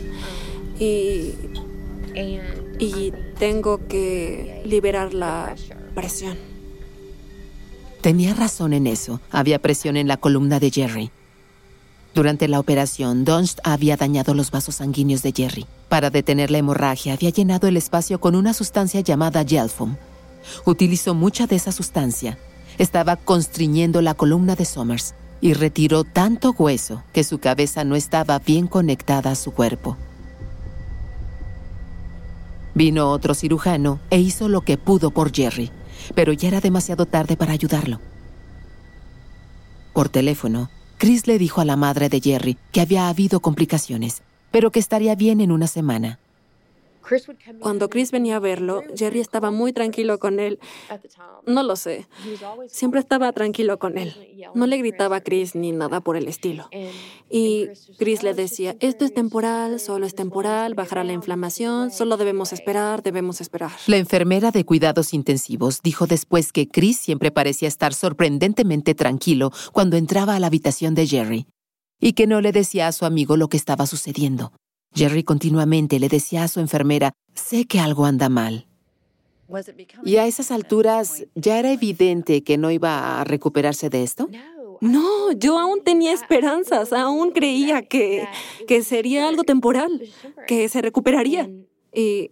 y, 0.79 1.33
y 2.79 3.13
tengo 3.39 3.87
que 3.89 4.63
liberar 4.65 5.15
la 5.15 5.55
presión. 5.95 6.37
Tenía 8.01 8.35
razón 8.35 8.75
en 8.75 8.87
eso. 8.87 9.21
Había 9.31 9.59
presión 9.59 9.97
en 9.97 10.09
la 10.09 10.19
columna 10.19 10.61
de 10.61 10.71
Jerry. 10.71 11.11
Durante 12.15 12.49
la 12.49 12.61
operación, 12.61 13.25
Dunst 13.25 13.59
había 13.65 13.97
dañado 13.97 14.35
los 14.35 14.51
vasos 14.51 14.77
sanguíneos 14.77 15.23
de 15.23 15.33
Jerry. 15.35 15.67
Para 15.89 16.11
detener 16.11 16.51
la 16.51 16.59
hemorragia, 16.59 17.15
había 17.15 17.31
llenado 17.31 17.67
el 17.67 17.77
espacio 17.77 18.21
con 18.21 18.37
una 18.37 18.53
sustancia 18.53 19.01
llamada 19.01 19.45
Gelfoam. 19.45 19.97
Utilizó 20.65 21.15
mucha 21.15 21.47
de 21.47 21.57
esa 21.57 21.73
sustancia. 21.73 22.39
Estaba 22.79 23.17
constriñendo 23.17 24.03
la 24.03 24.15
columna 24.15 24.57
de 24.57 24.65
Somers 24.65 25.15
y 25.41 25.53
retiró 25.53 26.05
tanto 26.05 26.55
hueso 26.57 27.03
que 27.13 27.23
su 27.25 27.39
cabeza 27.39 27.85
no 27.85 27.97
estaba 27.97 28.39
bien 28.39 28.67
conectada 28.67 29.31
a 29.31 29.35
su 29.35 29.53
cuerpo. 29.53 29.97
Vino 32.75 33.11
otro 33.11 33.35
cirujano 33.35 34.01
e 34.11 34.19
hizo 34.19 34.49
lo 34.49 34.63
que 34.63 34.77
pudo 34.77 35.11
por 35.11 35.33
Jerry, 35.33 35.71
pero 36.15 36.33
ya 36.33 36.49
era 36.49 36.61
demasiado 36.61 37.07
tarde 37.07 37.37
para 37.37 37.53
ayudarlo. 37.53 38.01
Por 39.93 40.09
teléfono, 40.09 40.71
Chris 40.99 41.27
le 41.27 41.39
dijo 41.39 41.61
a 41.61 41.65
la 41.65 41.77
madre 41.77 42.09
de 42.09 42.21
Jerry 42.21 42.57
que 42.73 42.81
había 42.81 43.09
habido 43.09 43.41
complicaciones, 43.41 44.23
pero 44.51 44.73
que 44.73 44.81
estaría 44.81 45.15
bien 45.15 45.41
en 45.41 45.53
una 45.53 45.69
semana. 45.69 46.19
Cuando 47.61 47.89
Chris 47.89 48.11
venía 48.11 48.37
a 48.37 48.39
verlo, 48.41 48.83
Jerry 48.97 49.21
estaba 49.21 49.51
muy 49.51 49.73
tranquilo 49.73 50.19
con 50.19 50.41
él. 50.41 50.59
No 51.47 51.63
lo 51.63 51.77
sé. 51.77 52.07
Siempre 52.69 53.01
estaba 53.01 53.33
tranquilo 53.33 53.79
con 53.79 53.99
él. 53.99 54.15
No 54.55 54.67
le 54.67 54.79
gritaba 54.79 55.17
a 55.17 55.21
Chris 55.21 55.55
ni 55.55 55.73
nada 55.73 56.01
por 56.01 56.17
el 56.17 56.29
estilo. 56.29 56.69
Y 57.31 57.69
Chris 57.99 58.23
le 58.23 58.35
decía, 58.35 58.77
esto 58.81 59.05
es 59.05 59.13
temporal, 59.13 59.81
solo 59.81 60.07
es 60.07 60.15
temporal, 60.15 60.75
bajará 60.75 61.05
la 61.05 61.13
inflamación, 61.13 61.91
solo 61.91 62.17
debemos 62.17 62.53
esperar, 62.53 63.03
debemos 63.03 63.41
esperar. 63.41 63.73
La 63.87 63.97
enfermera 63.97 64.51
de 64.51 64.65
cuidados 64.65 65.15
intensivos 65.15 65.83
dijo 65.83 66.07
después 66.07 66.53
que 66.53 66.69
Chris 66.69 66.99
siempre 66.99 67.31
parecía 67.31 67.69
estar 67.69 67.95
sorprendentemente 67.95 68.95
tranquilo 68.95 69.51
cuando 69.73 69.97
entraba 69.97 70.37
a 70.37 70.41
la 70.41 70.47
habitación 70.47 70.95
de 70.95 71.07
Jerry 71.07 71.47
y 72.01 72.13
que 72.13 72.27
no 72.27 72.41
le 72.41 72.53
decía 72.53 72.89
a 72.89 72.93
su 72.93 73.05
amigo 73.05 73.37
lo 73.37 73.49
que 73.49 73.57
estaba 73.57 73.87
sucediendo. 73.87 74.53
Jerry 74.95 75.25
continuamente 75.25 75.99
le 75.99 76.09
decía 76.09 76.45
a 76.45 76.49
su 76.49 76.61
enfermera, 76.61 77.15
sé 77.35 77.67
que 77.67 77.81
algo 77.81 78.05
anda 78.05 78.29
mal. 78.29 78.67
¿Y 80.05 80.17
a 80.17 80.27
esas 80.27 80.51
alturas 80.51 81.25
ya 81.35 81.59
era 81.59 81.73
evidente 81.73 82.43
que 82.43 82.57
no 82.57 82.71
iba 82.71 83.21
a 83.21 83.25
recuperarse 83.25 83.91
de 83.91 84.03
esto? 84.03 84.29
No, 84.81 85.33
yo 85.33 85.59
aún 85.59 85.83
tenía 85.83 86.13
esperanzas, 86.13 86.93
aún 86.93 87.31
creía 87.31 87.83
que, 87.83 88.27
que 88.67 88.83
sería 88.83 89.29
algo 89.29 89.45
temporal, 89.45 90.03
que 90.47 90.69
se 90.69 90.83
recuperaría. 90.83 91.51
Y 91.93 92.31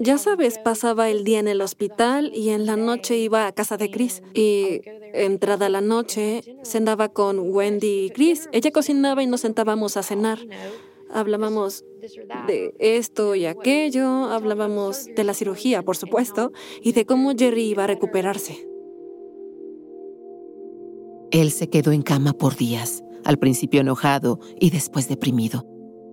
ya 0.00 0.18
sabes, 0.18 0.58
pasaba 0.58 1.10
el 1.10 1.24
día 1.24 1.38
en 1.38 1.48
el 1.48 1.60
hospital 1.60 2.32
y 2.34 2.50
en 2.50 2.66
la 2.66 2.76
noche 2.76 3.16
iba 3.18 3.46
a 3.46 3.52
casa 3.52 3.76
de 3.76 3.90
Chris. 3.90 4.22
Y 4.32 4.82
entrada 5.12 5.68
la 5.68 5.80
noche, 5.80 6.42
cenaba 6.62 7.08
con 7.08 7.38
Wendy 7.38 8.06
y 8.06 8.10
Chris. 8.10 8.48
Ella 8.52 8.70
cocinaba 8.70 9.22
y 9.22 9.26
nos 9.26 9.40
sentábamos 9.42 9.96
a 9.96 10.02
cenar 10.02 10.38
hablábamos 11.14 11.84
de 12.46 12.74
esto 12.78 13.34
y 13.34 13.46
aquello, 13.46 14.06
hablábamos 14.06 15.06
de 15.06 15.24
la 15.24 15.32
cirugía, 15.32 15.82
por 15.82 15.96
supuesto, 15.96 16.52
y 16.82 16.92
de 16.92 17.06
cómo 17.06 17.32
Jerry 17.36 17.64
iba 17.64 17.84
a 17.84 17.86
recuperarse. 17.86 18.68
Él 21.30 21.50
se 21.50 21.70
quedó 21.70 21.92
en 21.92 22.02
cama 22.02 22.32
por 22.32 22.56
días, 22.56 23.02
al 23.24 23.38
principio 23.38 23.80
enojado 23.80 24.38
y 24.60 24.70
después 24.70 25.08
deprimido. 25.08 25.66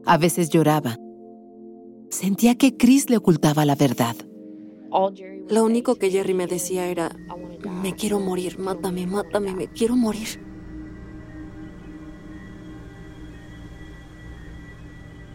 A 0.06 0.18
veces 0.18 0.50
lloraba. 0.50 0.98
Sentía 2.10 2.56
que 2.56 2.78
Chris 2.78 3.10
le 3.10 3.18
ocultaba 3.18 3.66
la 3.66 3.76
verdad. 3.76 4.16
Lo 5.50 5.64
único 5.64 5.96
que 5.96 6.12
Jerry 6.12 6.34
me 6.34 6.48
decía 6.48 6.88
era, 6.88 7.12
me 7.84 7.94
quiero 7.96 8.20
morir, 8.20 8.60
mátame, 8.60 9.08
mátame, 9.08 9.54
me 9.54 9.68
quiero 9.68 9.96
morir. 9.96 10.51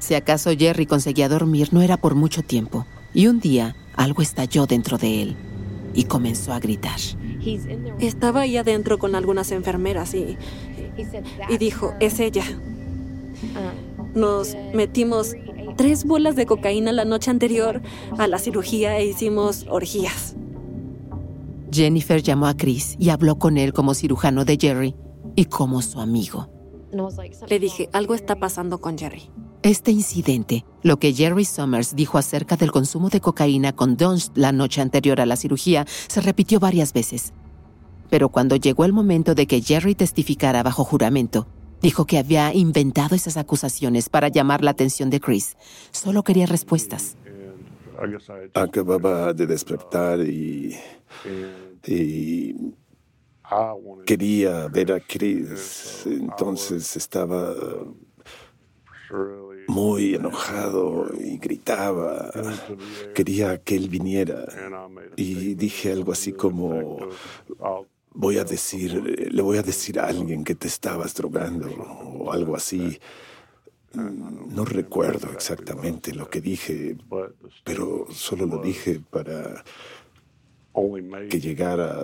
Si 0.07 0.15
acaso 0.15 0.53
Jerry 0.57 0.87
conseguía 0.87 1.29
dormir, 1.29 1.71
no 1.73 1.83
era 1.83 1.97
por 1.97 2.15
mucho 2.15 2.45
tiempo. 2.45 2.87
Y 3.13 3.27
un 3.27 3.41
día 3.41 3.75
algo 3.97 4.23
estalló 4.23 4.65
dentro 4.65 4.99
de 4.99 5.21
él 5.21 5.37
y 5.95 6.05
comenzó 6.05 6.53
a 6.53 6.61
gritar. 6.61 7.01
Estaba 7.99 8.43
ahí 8.43 8.57
adentro 8.57 8.99
con 8.99 9.17
algunas 9.17 9.51
enfermeras 9.51 10.15
y, 10.15 10.39
y 11.49 11.59
dijo, 11.59 11.93
es 11.99 12.21
ella. 12.21 12.45
Nos 14.15 14.57
metimos 14.73 15.35
tres 15.77 16.05
bolas 16.05 16.37
de 16.37 16.47
cocaína 16.47 16.93
la 16.93 17.05
noche 17.05 17.33
anterior 17.33 17.83
a 18.17 18.29
la 18.29 18.39
cirugía 18.39 18.97
e 18.99 19.07
hicimos 19.07 19.67
orgías. 19.69 20.37
Jennifer 21.73 22.23
llamó 22.23 22.47
a 22.47 22.57
Chris 22.57 22.95
y 23.01 23.09
habló 23.09 23.41
con 23.41 23.59
él 23.59 23.73
como 23.73 23.93
cirujano 23.93 24.45
de 24.45 24.57
Jerry 24.57 24.95
y 25.35 25.47
como 25.47 25.83
su 25.83 25.99
amigo. 25.99 26.49
Le 27.49 27.59
dije, 27.59 27.89
algo 27.93 28.15
está 28.15 28.37
pasando 28.37 28.81
con 28.81 28.97
Jerry. 28.97 29.33
Este 29.67 29.91
incidente, 29.91 30.65
lo 30.85 31.01
que 31.01 31.13
Jerry 31.13 31.45
Summers 31.45 31.97
dijo 31.97 32.19
acerca 32.19 32.55
del 32.55 32.71
consumo 32.71 33.09
de 33.09 33.21
cocaína 33.21 33.75
con 33.75 33.97
Dunst 33.97 34.39
la 34.39 34.53
noche 34.53 34.81
anterior 34.81 35.21
a 35.21 35.27
la 35.27 35.35
cirugía, 35.35 35.85
se 36.07 36.21
repitió 36.21 36.61
varias 36.61 36.93
veces. 36.93 37.33
Pero 38.09 38.29
cuando 38.29 38.55
llegó 38.55 38.85
el 38.85 38.93
momento 38.93 39.35
de 39.35 39.49
que 39.49 39.61
Jerry 39.61 39.97
testificara 39.97 40.63
bajo 40.63 40.85
juramento, 40.85 41.49
dijo 41.83 42.07
que 42.07 42.17
había 42.17 42.55
inventado 42.55 43.17
esas 43.17 43.37
acusaciones 43.37 44.09
para 44.09 44.29
llamar 44.29 44.63
la 44.63 44.71
atención 44.71 45.11
de 45.11 45.19
Chris. 45.19 45.57
Solo 45.91 46.23
quería 46.23 46.47
respuestas. 46.47 47.17
Acababa 48.55 49.33
de 49.33 49.49
despertar 49.49 50.21
y, 50.21 50.77
y 51.85 52.55
quería 54.07 54.69
ver 54.69 54.93
a 54.93 55.01
Chris. 55.01 56.05
Entonces 56.07 56.97
estaba 56.97 57.53
muy 59.69 60.15
enojado 60.15 61.11
y 61.19 61.39
gritaba. 61.39 62.31
Quería 63.15 63.59
que 63.59 63.77
él 63.77 63.89
viniera. 63.89 64.47
Y 65.17 65.55
dije 65.55 65.93
algo 65.93 66.13
así 66.13 66.33
como, 66.33 66.99
voy 68.13 68.39
a 68.39 68.45
decir, 68.45 68.95
le 69.33 69.43
voy 69.43 69.59
a 69.59 69.63
decir 69.63 70.01
a 70.01 70.07
alguien 70.07 70.45
que 70.45 70.55
te 70.55 70.69
estabas 70.69 71.15
drogando 71.15 71.69
o 71.69 72.33
algo 72.33 72.57
así. 72.57 72.99
No 73.95 74.65
recuerdo 74.65 75.33
exactamente 75.33 76.15
lo 76.15 76.29
que 76.29 76.41
dije, 76.41 76.97
pero 77.65 78.07
solo 78.11 78.47
lo 78.47 78.59
dije 78.59 79.01
para 79.11 79.65
que 81.31 81.41
llegara 81.41 82.03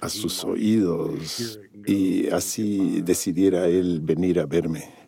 a 0.00 0.08
sus 0.08 0.44
oídos 0.44 1.60
y 1.86 2.28
así 2.28 3.02
decidiera 3.02 3.68
él 3.68 4.00
venir 4.02 4.40
a 4.40 4.46
verme. 4.46 5.05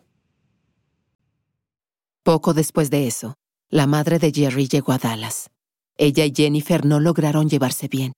Poco 2.29 2.53
después 2.53 2.91
de 2.91 3.07
eso, 3.07 3.33
la 3.71 3.87
madre 3.87 4.19
de 4.19 4.31
Jerry 4.31 4.67
llegó 4.67 4.91
a 4.91 4.99
Dallas. 4.99 5.49
Ella 5.97 6.25
y 6.25 6.31
Jennifer 6.31 6.85
no 6.85 6.99
lograron 6.99 7.49
llevarse 7.49 7.87
bien. 7.87 8.13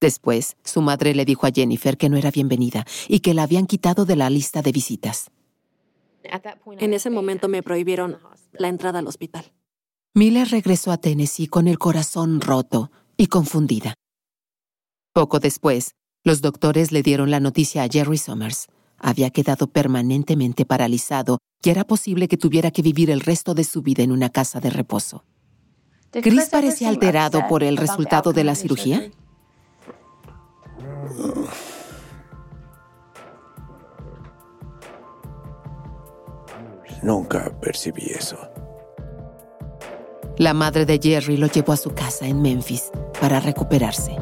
Después, 0.00 0.56
su 0.62 0.80
madre 0.80 1.12
le 1.12 1.24
dijo 1.24 1.44
a 1.44 1.50
Jennifer 1.50 1.98
que 1.98 2.08
no 2.08 2.16
era 2.16 2.30
bienvenida 2.30 2.84
y 3.08 3.18
que 3.18 3.34
la 3.34 3.42
habían 3.42 3.66
quitado 3.66 4.04
de 4.04 4.14
la 4.14 4.30
lista 4.30 4.62
de 4.62 4.70
visitas. 4.70 5.32
En 6.78 6.94
ese 6.94 7.10
momento 7.10 7.48
me 7.48 7.64
prohibieron 7.64 8.16
la 8.52 8.68
entrada 8.68 9.00
al 9.00 9.08
hospital. 9.08 9.52
Miller 10.14 10.46
regresó 10.48 10.92
a 10.92 10.98
Tennessee 10.98 11.48
con 11.48 11.66
el 11.66 11.80
corazón 11.80 12.40
roto 12.40 12.92
y 13.16 13.26
confundida. 13.26 13.94
Poco 15.12 15.40
después, 15.40 15.96
los 16.22 16.42
doctores 16.42 16.92
le 16.92 17.02
dieron 17.02 17.32
la 17.32 17.40
noticia 17.40 17.82
a 17.82 17.88
Jerry 17.88 18.18
Summers. 18.18 18.68
Había 18.98 19.30
quedado 19.30 19.66
permanentemente 19.66 20.64
paralizado 20.64 21.38
y 21.62 21.70
era 21.70 21.84
posible 21.84 22.28
que 22.28 22.36
tuviera 22.36 22.70
que 22.70 22.82
vivir 22.82 23.10
el 23.10 23.20
resto 23.20 23.54
de 23.54 23.64
su 23.64 23.82
vida 23.82 24.02
en 24.02 24.12
una 24.12 24.30
casa 24.30 24.60
de 24.60 24.70
reposo. 24.70 25.24
¿Chris 26.10 26.48
parecía 26.50 26.88
alterado 26.88 27.46
por 27.48 27.62
el 27.62 27.76
resultado 27.76 28.32
de 28.32 28.44
la 28.44 28.54
cirugía? 28.54 29.10
Nunca 37.02 37.52
percibí 37.60 38.04
eso. 38.06 38.36
La 40.38 40.52
madre 40.52 40.84
de 40.84 40.98
Jerry 41.02 41.36
lo 41.36 41.46
llevó 41.46 41.72
a 41.72 41.76
su 41.76 41.90
casa 41.90 42.26
en 42.26 42.42
Memphis 42.42 42.90
para 43.20 43.40
recuperarse. 43.40 44.16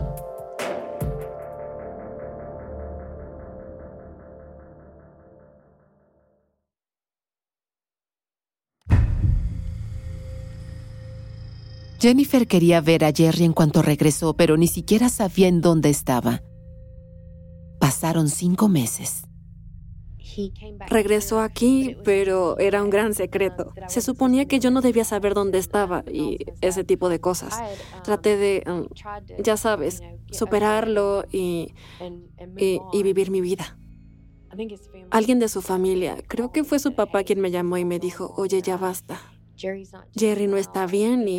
Jennifer 12.05 12.47
quería 12.47 12.83
ver 12.83 13.03
a 13.03 13.13
Jerry 13.13 13.45
en 13.45 13.55
cuanto 13.55 13.81
regresó, 13.81 14.35
pero 14.35 14.59
ni 14.59 14.67
siquiera 14.67 15.09
sabía 15.09 15.49
en 15.49 15.63
dónde 15.63 15.89
estaba. 15.89 16.43
Pasaron 17.81 18.29
cinco 18.29 18.69
meses. 18.69 19.23
Regresó 20.91 21.41
aquí, 21.41 21.97
pero 22.05 22.59
era 22.59 22.83
un 22.83 22.91
gran 22.91 23.15
secreto. 23.15 23.73
Se 23.89 24.03
suponía 24.03 24.45
que 24.45 24.59
yo 24.61 24.71
no 24.71 24.83
debía 24.83 25.05
saber 25.05 25.33
dónde 25.33 25.57
estaba 25.57 26.05
y 26.13 26.45
ese 26.61 26.85
tipo 26.85 27.09
de 27.09 27.23
cosas. 27.23 27.59
Traté 28.03 28.37
de, 28.37 28.65
um, 28.71 28.87
ya 29.43 29.57
sabes, 29.57 30.03
superarlo 30.31 31.25
y, 31.33 31.73
y, 32.59 33.03
vivir 33.03 33.31
mi 33.31 33.41
vida. 33.41 33.79
alguien 35.11 35.39
de 35.39 35.49
su 35.49 35.63
familia, 35.63 36.19
creo 36.29 36.53
que 36.53 36.65
fue 36.65 36.79
su 36.79 36.95
papá 36.95 37.25
quien 37.25 37.41
me 37.41 37.51
llamó 37.51 37.79
y 37.79 37.87
me 37.87 37.99
dijo, 37.99 38.35
oye, 38.37 38.61
ya 38.61 38.77
basta. 38.77 39.34
Jerry 39.57 40.47
no 40.47 40.57
está 40.57 40.87
bien 40.87 41.29
y 41.29 41.39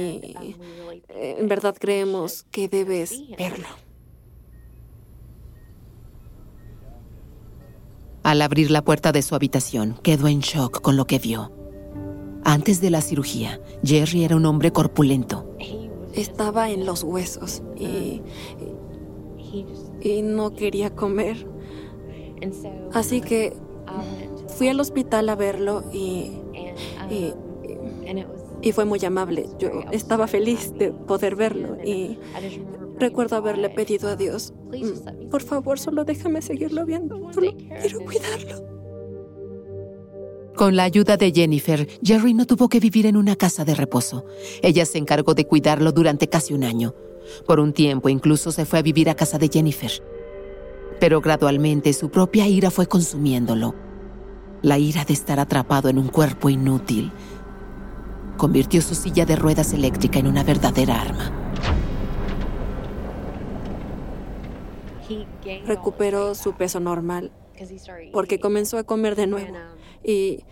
eh, 1.10 1.36
en 1.40 1.48
verdad 1.48 1.76
creemos 1.80 2.44
que 2.52 2.68
debes 2.68 3.22
verlo. 3.38 3.68
Al 8.24 8.42
abrir 8.42 8.72
la 8.72 8.84
puerta 8.84 9.12
de 9.12 9.22
su 9.22 9.36
habitación, 9.36 10.00
quedó 10.02 10.28
en 10.28 10.40
shock 10.40 10.82
con 10.82 10.98
lo 10.98 11.06
que 11.06 11.20
vio. 11.20 11.52
Antes 12.44 12.82
de 12.82 12.90
la 12.90 13.02
cirugía, 13.02 13.62
Jerry 13.84 14.24
era 14.24 14.36
un 14.36 14.46
hombre 14.46 14.72
corpulento. 14.72 15.56
Estaba 16.14 16.72
en 16.72 16.86
los 16.86 17.04
huesos 17.04 17.62
y, 17.78 18.22
y 20.02 20.22
no 20.24 20.56
quería 20.56 20.96
comer. 20.96 21.48
Así 22.94 23.22
que 23.22 23.54
fui 24.48 24.70
al 24.70 24.80
hospital 24.80 25.30
a 25.30 25.36
verlo 25.36 25.84
y, 25.94 26.40
y, 27.10 27.34
y 28.62 28.72
fue 28.72 28.86
muy 28.86 29.04
amable. 29.06 29.48
Yo 29.60 29.70
estaba 29.92 30.28
feliz 30.28 30.74
de 30.78 30.92
poder 30.92 31.36
verlo 31.36 31.78
y 31.84 32.18
recuerdo 33.00 33.36
haberle 33.36 33.70
pedido 33.70 34.10
a 34.10 34.16
Dios, 34.16 34.54
mm, 34.72 35.30
por 35.30 35.42
favor, 35.42 35.80
solo 35.80 36.06
déjame 36.06 36.42
seguirlo 36.42 36.86
viendo, 36.86 37.32
solo 37.34 37.56
quiero 37.56 38.00
cuidarlo. 38.02 38.76
Con 40.56 40.78
la 40.78 40.84
ayuda 40.84 41.18
de 41.18 41.34
Jennifer, 41.34 41.86
Jerry 42.02 42.34
no 42.34 42.48
tuvo 42.48 42.70
que 42.70 42.80
vivir 42.80 43.06
en 43.08 43.18
una 43.18 43.36
casa 43.36 43.66
de 43.66 43.76
reposo. 43.76 44.26
Ella 44.62 44.86
se 44.86 44.98
encargó 44.98 45.34
de 45.34 45.46
cuidarlo 45.46 45.92
durante 45.92 46.30
casi 46.30 46.54
un 46.54 46.64
año. 46.64 46.96
Por 47.46 47.60
un 47.60 47.74
tiempo 47.74 48.08
incluso 48.08 48.54
se 48.54 48.66
fue 48.66 48.80
a 48.80 48.82
vivir 48.82 49.10
a 49.10 49.16
casa 49.16 49.38
de 49.38 49.50
Jennifer. 49.50 49.92
Pero 51.00 51.20
gradualmente 51.20 51.92
su 51.92 52.10
propia 52.10 52.48
ira 52.48 52.72
fue 52.72 52.88
consumiéndolo. 52.88 53.76
La 54.62 54.80
ira 54.80 55.04
de 55.04 55.14
estar 55.14 55.42
atrapado 55.42 55.90
en 55.90 55.98
un 55.98 56.08
cuerpo 56.08 56.50
inútil 56.50 57.12
convirtió 58.38 58.82
su 58.82 58.96
silla 58.96 59.26
de 59.26 59.36
ruedas 59.36 59.74
eléctrica 59.74 60.20
en 60.20 60.28
una 60.28 60.44
verdadera 60.44 61.02
arma. 61.02 61.32
Recuperó 65.66 66.34
su 66.36 66.54
peso 66.54 66.80
normal 66.80 67.32
porque 68.12 68.40
comenzó 68.40 68.78
a 68.78 68.84
comer 68.84 69.16
de 69.16 69.28
nuevo 69.28 69.56
y 70.04 70.44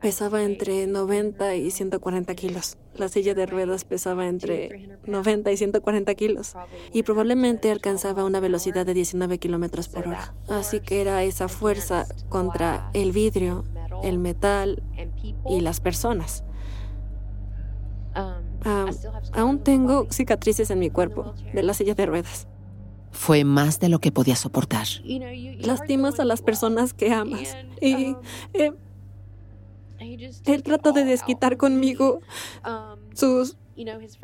pesaba 0.00 0.42
entre 0.42 0.86
90 0.86 1.56
y 1.56 1.70
140 1.70 2.34
kilos. 2.34 2.76
La 2.96 3.08
silla 3.08 3.34
de 3.34 3.46
ruedas 3.46 3.84
pesaba 3.84 4.26
entre 4.26 4.98
90 5.06 5.52
y 5.52 5.56
140 5.56 6.14
kilos 6.14 6.54
y 6.92 7.02
probablemente 7.04 7.70
alcanzaba 7.70 8.24
una 8.24 8.40
velocidad 8.40 8.84
de 8.84 8.94
19 8.94 9.38
kilómetros 9.38 9.88
por 9.88 10.08
hora. 10.08 10.34
Así 10.48 10.80
que 10.80 11.00
era 11.00 11.22
esa 11.22 11.48
fuerza 11.48 12.06
contra 12.28 12.90
el 12.94 13.12
vidrio, 13.12 13.64
el 14.02 14.18
metal 14.18 14.82
y 15.48 15.60
las 15.60 15.80
personas. 15.80 16.44
Aún 19.32 19.60
tengo 19.62 20.06
cicatrices 20.10 20.70
en 20.70 20.78
mi 20.78 20.90
cuerpo 20.90 21.34
de 21.52 21.62
la 21.62 21.74
silla 21.74 21.94
de 21.94 22.06
ruedas. 22.06 22.48
Fue 23.10 23.44
más 23.44 23.80
de 23.80 23.88
lo 23.88 24.00
que 24.00 24.12
podía 24.12 24.36
soportar. 24.36 24.86
Lastimas 25.58 26.20
a 26.20 26.24
las 26.24 26.42
personas 26.42 26.94
que 26.94 27.12
amas. 27.12 27.56
Y 27.80 28.16
eh, 28.52 28.72
él 29.98 30.62
trató 30.62 30.92
de 30.92 31.04
desquitar 31.04 31.56
conmigo 31.56 32.20
sus 33.14 33.56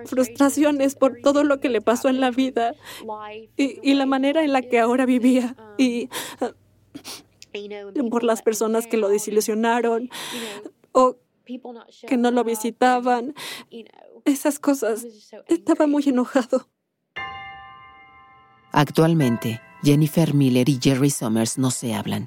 frustraciones 0.06 0.96
por 0.96 1.18
todo 1.22 1.44
lo 1.44 1.60
que 1.60 1.68
le 1.68 1.80
pasó 1.80 2.08
en 2.08 2.20
la 2.20 2.30
vida 2.30 2.74
y, 3.56 3.94
la 3.94 4.06
manera 4.06 4.42
en 4.44 4.52
la 4.52 4.62
que 4.62 4.80
ahora 4.80 5.06
vivía. 5.06 5.56
Y 5.78 6.08
por 8.10 8.24
las 8.24 8.42
personas 8.42 8.86
que 8.86 8.96
lo 8.96 9.08
desilusionaron 9.08 10.10
o 10.92 11.16
que 12.06 12.16
no 12.16 12.30
lo 12.30 12.44
visitaban. 12.44 13.34
Esas 14.24 14.58
cosas. 14.58 15.06
Estaba 15.48 15.86
muy 15.86 16.04
enojado. 16.06 16.68
Actualmente, 18.72 19.60
Jennifer 19.82 20.34
Miller 20.34 20.68
y 20.68 20.78
Jerry 20.82 21.10
Summers 21.10 21.58
no 21.58 21.70
se 21.70 21.94
hablan. 21.94 22.26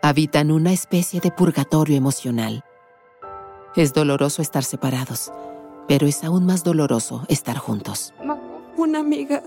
Habitan 0.00 0.50
una 0.50 0.72
especie 0.72 1.20
de 1.20 1.30
purgatorio 1.30 1.96
emocional. 1.96 2.64
Es 3.76 3.92
doloroso 3.92 4.42
estar 4.42 4.64
separados, 4.64 5.32
pero 5.88 6.06
es 6.06 6.24
aún 6.24 6.46
más 6.46 6.64
doloroso 6.64 7.24
estar 7.28 7.58
juntos. 7.58 8.14
Una 8.76 9.00
amiga 9.00 9.42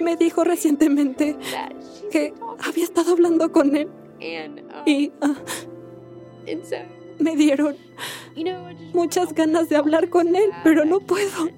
me 0.00 0.16
dijo 0.16 0.44
recientemente 0.44 1.36
que 2.10 2.34
había 2.64 2.84
estado 2.84 3.12
hablando 3.12 3.52
con 3.52 3.76
él 3.76 3.88
y 4.86 5.12
ah, 5.20 5.34
me 7.18 7.36
dieron 7.36 7.76
muchas 8.92 9.34
ganas 9.34 9.68
de 9.68 9.76
hablar 9.76 10.08
con 10.08 10.36
él, 10.36 10.50
pero 10.62 10.84
no 10.84 11.00
puedo. 11.00 11.48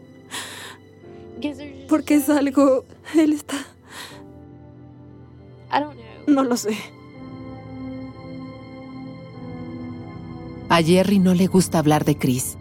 Porque 1.89 2.17
es 2.17 2.29
algo... 2.29 2.85
Él 3.15 3.33
está... 3.33 3.57
No 6.27 6.43
lo 6.45 6.57
sé. 6.57 6.77
A 10.69 10.83
Jerry 10.83 11.19
no 11.19 11.35
le 11.35 11.47
gusta 11.47 11.79
hablar 11.79 12.05
de 12.05 12.19
Chris. 12.19 12.59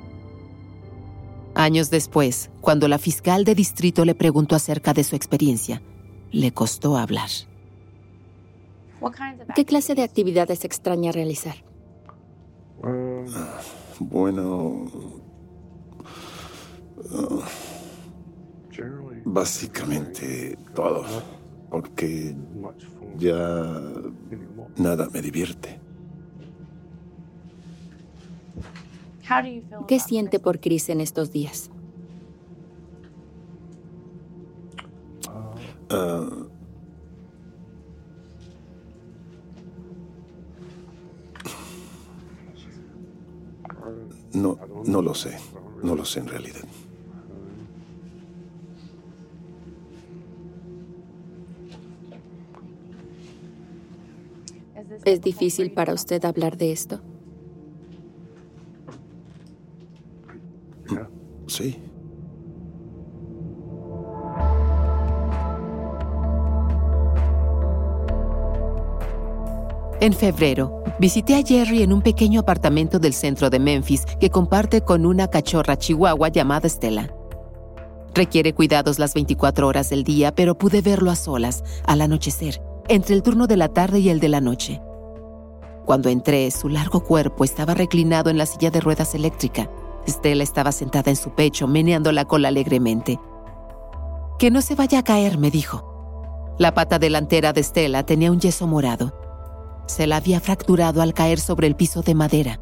Años 1.57 1.89
después, 1.89 2.51
cuando 2.61 2.87
la 2.87 2.99
fiscal 2.99 3.43
de 3.43 3.55
distrito 3.55 4.05
le 4.05 4.13
preguntó 4.13 4.55
acerca 4.55 4.93
de 4.93 5.03
su 5.03 5.15
experiencia, 5.15 5.81
le 6.31 6.51
costó 6.51 6.97
hablar. 6.97 7.29
¿Qué 9.55 9.65
clase 9.65 9.95
de 9.95 10.03
actividades 10.03 10.63
extraña 10.65 11.11
realizar? 11.11 11.55
Ah, 12.83 13.59
bueno... 13.99 14.85
Básicamente 19.25 20.57
todo, 20.75 21.05
porque 21.71 22.35
ya 23.17 23.81
nada 24.77 25.09
me 25.11 25.21
divierte. 25.21 25.79
¿Qué 29.87 29.99
siente 29.99 30.39
por 30.39 30.59
Chris 30.59 30.89
en 30.89 31.01
estos 31.01 31.31
días? 31.31 31.69
Ah, 35.89 36.29
no, 44.33 44.57
no 44.85 45.01
lo 45.01 45.13
sé. 45.13 45.37
No 45.83 45.95
lo 45.95 46.05
sé 46.05 46.19
en 46.19 46.27
realidad. 46.27 46.61
¿Es 55.05 55.21
difícil 55.21 55.71
para 55.71 55.93
usted 55.93 56.23
hablar 56.25 56.57
de 56.57 56.71
esto? 56.71 57.01
En 69.99 70.13
febrero, 70.13 70.83
visité 70.99 71.35
a 71.35 71.43
Jerry 71.43 71.81
en 71.81 71.91
un 71.91 72.01
pequeño 72.01 72.41
apartamento 72.41 72.99
del 72.99 73.13
centro 73.13 73.49
de 73.49 73.59
Memphis 73.59 74.05
que 74.19 74.29
comparte 74.29 74.81
con 74.81 75.05
una 75.05 75.27
cachorra 75.27 75.77
chihuahua 75.77 76.29
llamada 76.29 76.69
Stella. 76.69 77.11
Requiere 78.13 78.53
cuidados 78.53 78.99
las 78.99 79.13
24 79.15 79.67
horas 79.67 79.89
del 79.89 80.03
día, 80.03 80.33
pero 80.33 80.57
pude 80.57 80.81
verlo 80.81 81.11
a 81.11 81.15
solas, 81.15 81.63
al 81.85 82.01
anochecer, 82.01 82.61
entre 82.87 83.15
el 83.15 83.23
turno 83.23 83.47
de 83.47 83.57
la 83.57 83.69
tarde 83.69 83.99
y 83.99 84.09
el 84.09 84.19
de 84.19 84.29
la 84.29 84.41
noche. 84.41 84.81
Cuando 85.85 86.09
entré, 86.09 86.51
su 86.51 86.69
largo 86.69 87.03
cuerpo 87.03 87.43
estaba 87.43 87.73
reclinado 87.73 88.29
en 88.29 88.37
la 88.37 88.45
silla 88.45 88.69
de 88.71 88.81
ruedas 88.81 89.15
eléctrica. 89.15 89.69
Stella 90.07 90.43
estaba 90.43 90.71
sentada 90.71 91.11
en 91.11 91.17
su 91.17 91.31
pecho, 91.31 91.67
meneando 91.67 92.11
la 92.11 92.25
cola 92.25 92.47
alegremente. 92.47 93.19
Que 94.39 94.51
no 94.51 94.61
se 94.61 94.75
vaya 94.75 94.99
a 94.99 95.03
caer, 95.03 95.37
me 95.37 95.51
dijo. 95.51 96.55
La 96.59 96.73
pata 96.73 96.97
delantera 96.99 97.53
de 97.53 97.61
Stella 97.61 98.03
tenía 98.03 98.31
un 98.31 98.39
yeso 98.39 98.67
morado. 98.67 99.13
Se 99.87 100.07
la 100.07 100.17
había 100.17 100.39
fracturado 100.39 101.01
al 101.01 101.13
caer 101.13 101.39
sobre 101.39 101.67
el 101.67 101.75
piso 101.75 102.01
de 102.01 102.15
madera. 102.15 102.59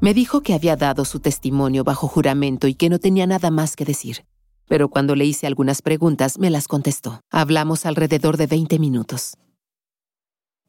Me 0.00 0.14
dijo 0.14 0.42
que 0.42 0.54
había 0.54 0.76
dado 0.76 1.04
su 1.04 1.20
testimonio 1.20 1.82
bajo 1.82 2.06
juramento 2.06 2.68
y 2.68 2.74
que 2.74 2.88
no 2.88 2.98
tenía 2.98 3.26
nada 3.26 3.50
más 3.50 3.76
que 3.76 3.84
decir. 3.84 4.24
Pero 4.68 4.88
cuando 4.88 5.14
le 5.14 5.24
hice 5.24 5.46
algunas 5.46 5.82
preguntas, 5.82 6.38
me 6.38 6.50
las 6.50 6.68
contestó. 6.68 7.20
Hablamos 7.30 7.86
alrededor 7.86 8.36
de 8.36 8.46
20 8.46 8.78
minutos. 8.78 9.36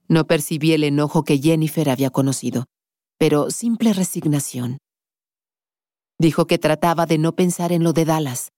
No 0.07 0.26
percibí 0.26 0.74
el 0.74 0.84
enojo 0.84 1.24
que 1.24 1.39
Jennifer 1.39 1.89
había 1.89 2.09
conocido, 2.09 2.66
pero 3.18 3.49
simple 3.49 3.93
resignación. 3.93 4.78
Dijo 6.20 6.47
que 6.47 6.57
trataba 6.57 7.05
de 7.05 7.18
no 7.18 7.34
pensar 7.34 7.72
en 7.72 7.84
lo 7.84 7.93
de 7.93 8.05
Dallas. 8.05 8.49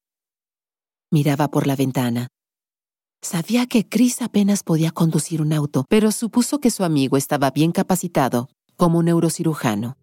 Miraba 1.11 1.49
por 1.49 1.67
la 1.67 1.75
ventana. 1.75 2.27
Sabía 3.21 3.67
que 3.67 3.87
Chris 3.87 4.21
apenas 4.21 4.63
podía 4.63 4.91
conducir 4.91 5.41
un 5.41 5.51
auto, 5.51 5.85
pero 5.89 6.11
supuso 6.11 6.59
que 6.59 6.71
su 6.71 6.83
amigo 6.83 7.17
estaba 7.17 7.51
bien 7.51 7.71
capacitado 7.71 8.47
como 8.77 9.03
neurocirujano. 9.03 9.97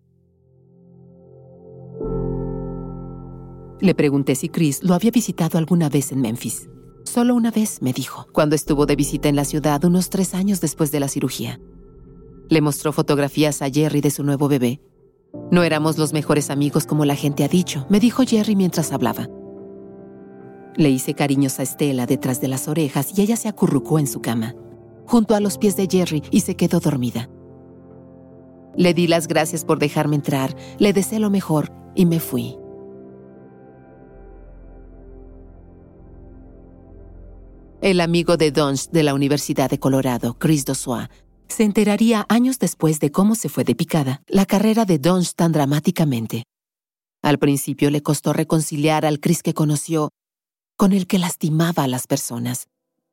Le 3.80 3.94
pregunté 3.94 4.34
si 4.34 4.48
Chris 4.48 4.82
lo 4.82 4.94
había 4.94 5.10
visitado 5.10 5.58
alguna 5.58 5.88
vez 5.88 6.12
en 6.12 6.20
Memphis. 6.20 6.68
Solo 7.04 7.34
una 7.34 7.50
vez, 7.50 7.80
me 7.82 7.92
dijo, 7.92 8.26
cuando 8.32 8.54
estuvo 8.54 8.84
de 8.84 8.96
visita 8.96 9.28
en 9.28 9.36
la 9.36 9.44
ciudad 9.44 9.84
unos 9.84 10.10
tres 10.10 10.34
años 10.34 10.60
después 10.60 10.90
de 10.92 11.00
la 11.00 11.08
cirugía. 11.08 11.60
Le 12.48 12.60
mostró 12.60 12.92
fotografías 12.92 13.62
a 13.62 13.70
Jerry 13.70 14.00
de 14.00 14.10
su 14.10 14.22
nuevo 14.22 14.48
bebé. 14.48 14.80
No 15.50 15.62
éramos 15.62 15.98
los 15.98 16.12
mejores 16.12 16.50
amigos 16.50 16.86
como 16.86 17.04
la 17.04 17.16
gente 17.16 17.44
ha 17.44 17.48
dicho, 17.48 17.86
me 17.88 18.00
dijo 18.00 18.22
Jerry 18.24 18.56
mientras 18.56 18.92
hablaba. 18.92 19.28
Le 20.76 20.90
hice 20.90 21.14
cariños 21.14 21.58
a 21.58 21.62
Estela 21.62 22.06
detrás 22.06 22.40
de 22.40 22.48
las 22.48 22.68
orejas 22.68 23.16
y 23.16 23.22
ella 23.22 23.36
se 23.36 23.48
acurrucó 23.48 23.98
en 23.98 24.06
su 24.06 24.20
cama, 24.20 24.54
junto 25.06 25.34
a 25.34 25.40
los 25.40 25.58
pies 25.58 25.76
de 25.76 25.88
Jerry 25.90 26.22
y 26.30 26.40
se 26.40 26.54
quedó 26.54 26.80
dormida. 26.80 27.28
Le 28.76 28.92
di 28.92 29.06
las 29.06 29.26
gracias 29.26 29.64
por 29.64 29.78
dejarme 29.78 30.16
entrar, 30.16 30.54
le 30.78 30.92
deseé 30.92 31.18
lo 31.18 31.30
mejor 31.30 31.72
y 31.94 32.06
me 32.06 32.20
fui. 32.20 32.56
El 37.80 38.00
amigo 38.00 38.36
de 38.36 38.50
Dunst 38.50 38.92
de 38.92 39.02
la 39.02 39.14
Universidad 39.14 39.70
de 39.70 39.78
Colorado, 39.78 40.38
Chris 40.38 40.64
Dossois, 40.64 41.08
se 41.48 41.64
enteraría 41.64 42.26
años 42.28 42.58
después 42.58 43.00
de 43.00 43.10
cómo 43.10 43.34
se 43.34 43.48
fue 43.48 43.64
de 43.64 43.74
picada 43.74 44.22
la 44.26 44.46
carrera 44.46 44.84
de 44.84 44.98
Dunst 44.98 45.36
tan 45.36 45.52
dramáticamente. 45.52 46.44
Al 47.22 47.38
principio 47.38 47.90
le 47.90 48.02
costó 48.02 48.32
reconciliar 48.32 49.04
al 49.04 49.20
Chris 49.20 49.42
que 49.42 49.54
conoció 49.54 50.10
con 50.76 50.92
el 50.92 51.06
que 51.06 51.18
lastimaba 51.18 51.84
a 51.84 51.88
las 51.88 52.06
personas, 52.06 52.66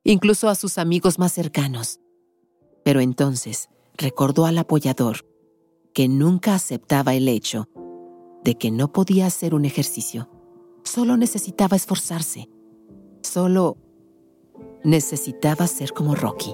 incluso 0.04 0.50
a 0.50 0.56
sus 0.56 0.78
amigos 0.78 1.18
más 1.20 1.32
cercanos. 1.32 2.00
Pero 2.84 3.00
entonces 3.00 3.70
recordó 3.98 4.46
al 4.46 4.58
apoyador 4.58 5.26
que 5.94 6.08
nunca 6.08 6.56
aceptaba 6.56 7.14
el 7.14 7.28
hecho 7.28 7.70
de 8.44 8.56
que 8.56 8.72
no 8.72 8.92
podía 8.92 9.28
hacer 9.28 9.56
un 9.56 9.66
ejercicio. 9.66 10.30
Solo 10.84 11.16
necesitaba 11.16 11.78
esforzarse. 11.78 12.50
Solo 13.22 13.78
necesitaba 14.84 15.68
ser 15.68 15.94
como 15.94 16.14
Rocky. 16.14 16.54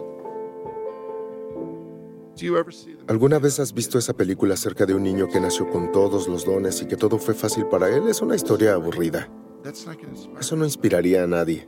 ¿Alguna 3.08 3.40
vez 3.40 3.60
has 3.60 3.74
visto 3.74 3.98
esa 3.98 4.14
película 4.14 4.54
acerca 4.54 4.86
de 4.86 4.94
un 4.94 5.04
niño 5.04 5.28
que 5.28 5.40
nació 5.40 5.70
con 5.70 5.92
todos 5.92 6.28
los 6.28 6.46
dones 6.46 6.82
y 6.82 6.86
que 6.86 6.96
todo 6.96 7.18
fue 7.18 7.34
fácil 7.34 7.66
para 7.66 7.90
él? 7.90 8.08
Es 8.08 8.22
una 8.22 8.36
historia 8.36 8.74
aburrida. 8.74 9.30
Eso 10.40 10.56
no 10.56 10.66
inspiraría 10.66 11.24
a 11.24 11.28
nadie. 11.28 11.66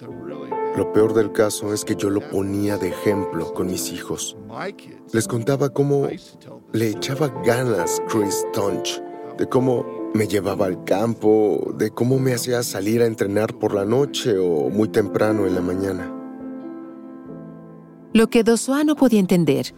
Lo 0.78 0.94
peor 0.94 1.14
del 1.14 1.34
caso 1.34 1.74
es 1.74 1.84
que 1.84 1.96
yo 1.96 2.10
lo 2.10 2.22
ponía 2.30 2.78
de 2.78 2.90
ejemplo 2.90 3.54
con 3.54 3.68
mis 3.68 3.92
hijos. 3.92 4.38
Les 5.12 5.28
contaba 5.28 5.70
cómo 5.70 6.08
le 6.72 6.90
echaba 6.90 7.28
ganas 7.46 8.02
Chris 8.08 8.46
Tunch, 8.54 9.02
de 9.38 9.48
cómo 9.48 10.12
me 10.14 10.28
llevaba 10.28 10.68
al 10.68 10.84
campo, 10.86 11.74
de 11.78 11.92
cómo 11.92 12.20
me 12.20 12.34
hacía 12.34 12.64
salir 12.64 13.02
a 13.02 13.06
entrenar 13.06 13.58
por 13.60 13.74
la 13.74 13.84
noche 13.84 14.38
o 14.38 14.70
muy 14.70 14.88
temprano 14.88 15.46
en 15.46 15.56
la 15.56 15.62
mañana. 15.62 16.14
Lo 18.14 18.30
que 18.30 18.44
Dosua 18.44 18.84
no 18.84 18.96
podía 18.96 19.20
entender 19.20 19.74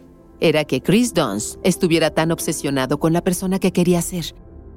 era 0.48 0.64
que 0.64 0.80
Chris 0.80 1.14
Dons 1.14 1.58
estuviera 1.62 2.10
tan 2.10 2.30
obsesionado 2.30 2.98
con 2.98 3.12
la 3.12 3.22
persona 3.22 3.58
que 3.58 3.72
quería 3.72 4.02
ser, 4.02 4.34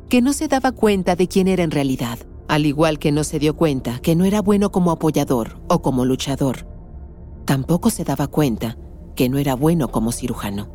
que 0.09 0.21
no 0.21 0.33
se 0.33 0.47
daba 0.47 0.71
cuenta 0.71 1.15
de 1.15 1.27
quién 1.27 1.47
era 1.47 1.63
en 1.63 1.71
realidad 1.71 2.19
al 2.47 2.65
igual 2.65 2.97
que 2.99 3.11
no 3.11 3.23
se 3.23 3.39
dio 3.39 3.55
cuenta 3.55 3.99
que 3.99 4.15
no 4.15 4.25
era 4.25 4.41
bueno 4.41 4.71
como 4.71 4.91
apoyador 4.91 5.59
o 5.67 5.81
como 5.81 6.05
luchador. 6.05 6.65
Tampoco 7.45 7.89
se 7.89 8.03
daba 8.03 8.27
cuenta 8.27 8.77
que 9.15 9.29
no 9.29 9.37
era 9.37 9.55
bueno 9.55 9.89
como 9.89 10.11
cirujano. 10.11 10.69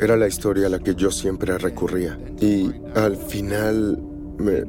Era 0.00 0.16
la 0.16 0.28
historia 0.28 0.66
a 0.66 0.70
la 0.70 0.78
que 0.78 0.94
yo 0.94 1.10
siempre 1.10 1.58
recurría. 1.58 2.18
Y 2.40 2.70
al 2.94 3.16
final 3.16 4.00
me, 4.38 4.64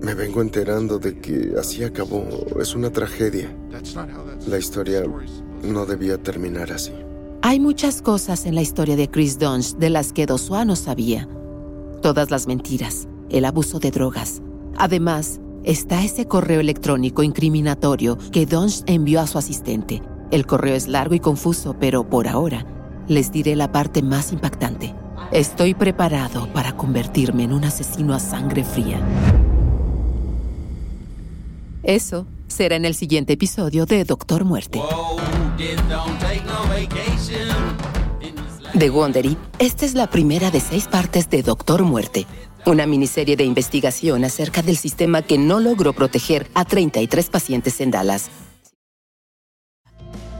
me 0.00 0.14
vengo 0.14 0.42
enterando 0.42 0.98
de 0.98 1.18
que 1.18 1.54
así 1.58 1.82
acabó. 1.82 2.26
Es 2.60 2.74
una 2.74 2.90
tragedia. 2.90 3.56
La 4.46 4.58
historia 4.58 5.02
no 5.62 5.86
debía 5.86 6.18
terminar 6.18 6.72
así. 6.72 6.92
Hay 7.48 7.60
muchas 7.60 8.02
cosas 8.02 8.44
en 8.44 8.56
la 8.56 8.60
historia 8.60 8.96
de 8.96 9.08
Chris 9.08 9.38
Dunst 9.38 9.78
de 9.78 9.88
las 9.88 10.12
que 10.12 10.26
Dosua 10.26 10.64
no 10.64 10.74
sabía. 10.74 11.28
Todas 12.02 12.32
las 12.32 12.48
mentiras, 12.48 13.06
el 13.30 13.44
abuso 13.44 13.78
de 13.78 13.92
drogas. 13.92 14.42
Además, 14.76 15.38
está 15.62 16.02
ese 16.02 16.26
correo 16.26 16.58
electrónico 16.58 17.22
incriminatorio 17.22 18.18
que 18.32 18.46
Dunst 18.46 18.90
envió 18.90 19.20
a 19.20 19.28
su 19.28 19.38
asistente. 19.38 20.02
El 20.32 20.44
correo 20.44 20.74
es 20.74 20.88
largo 20.88 21.14
y 21.14 21.20
confuso, 21.20 21.76
pero 21.78 22.10
por 22.10 22.26
ahora 22.26 22.66
les 23.06 23.30
diré 23.30 23.54
la 23.54 23.70
parte 23.70 24.02
más 24.02 24.32
impactante. 24.32 24.92
Estoy 25.30 25.74
preparado 25.74 26.52
para 26.52 26.76
convertirme 26.76 27.44
en 27.44 27.52
un 27.52 27.62
asesino 27.62 28.12
a 28.12 28.18
sangre 28.18 28.64
fría. 28.64 29.00
Eso 31.84 32.26
será 32.48 32.74
en 32.74 32.84
el 32.84 32.96
siguiente 32.96 33.34
episodio 33.34 33.86
de 33.86 34.02
Doctor 34.02 34.44
Muerte. 34.44 34.80
De 38.76 38.90
Wondery, 38.90 39.36
esta 39.58 39.84
es 39.84 39.94
la 39.94 40.06
primera 40.06 40.52
de 40.52 40.60
seis 40.60 40.86
partes 40.86 41.28
de 41.28 41.42
Doctor 41.42 41.82
Muerte 41.82 42.26
una 42.66 42.86
miniserie 42.86 43.36
de 43.36 43.44
investigación 43.44 44.24
acerca 44.24 44.60
del 44.60 44.76
sistema 44.76 45.22
que 45.22 45.38
no 45.38 45.60
logró 45.60 45.92
proteger 45.92 46.48
a 46.54 46.64
33 46.64 47.30
pacientes 47.30 47.80
en 47.80 47.92
Dallas. 47.92 48.28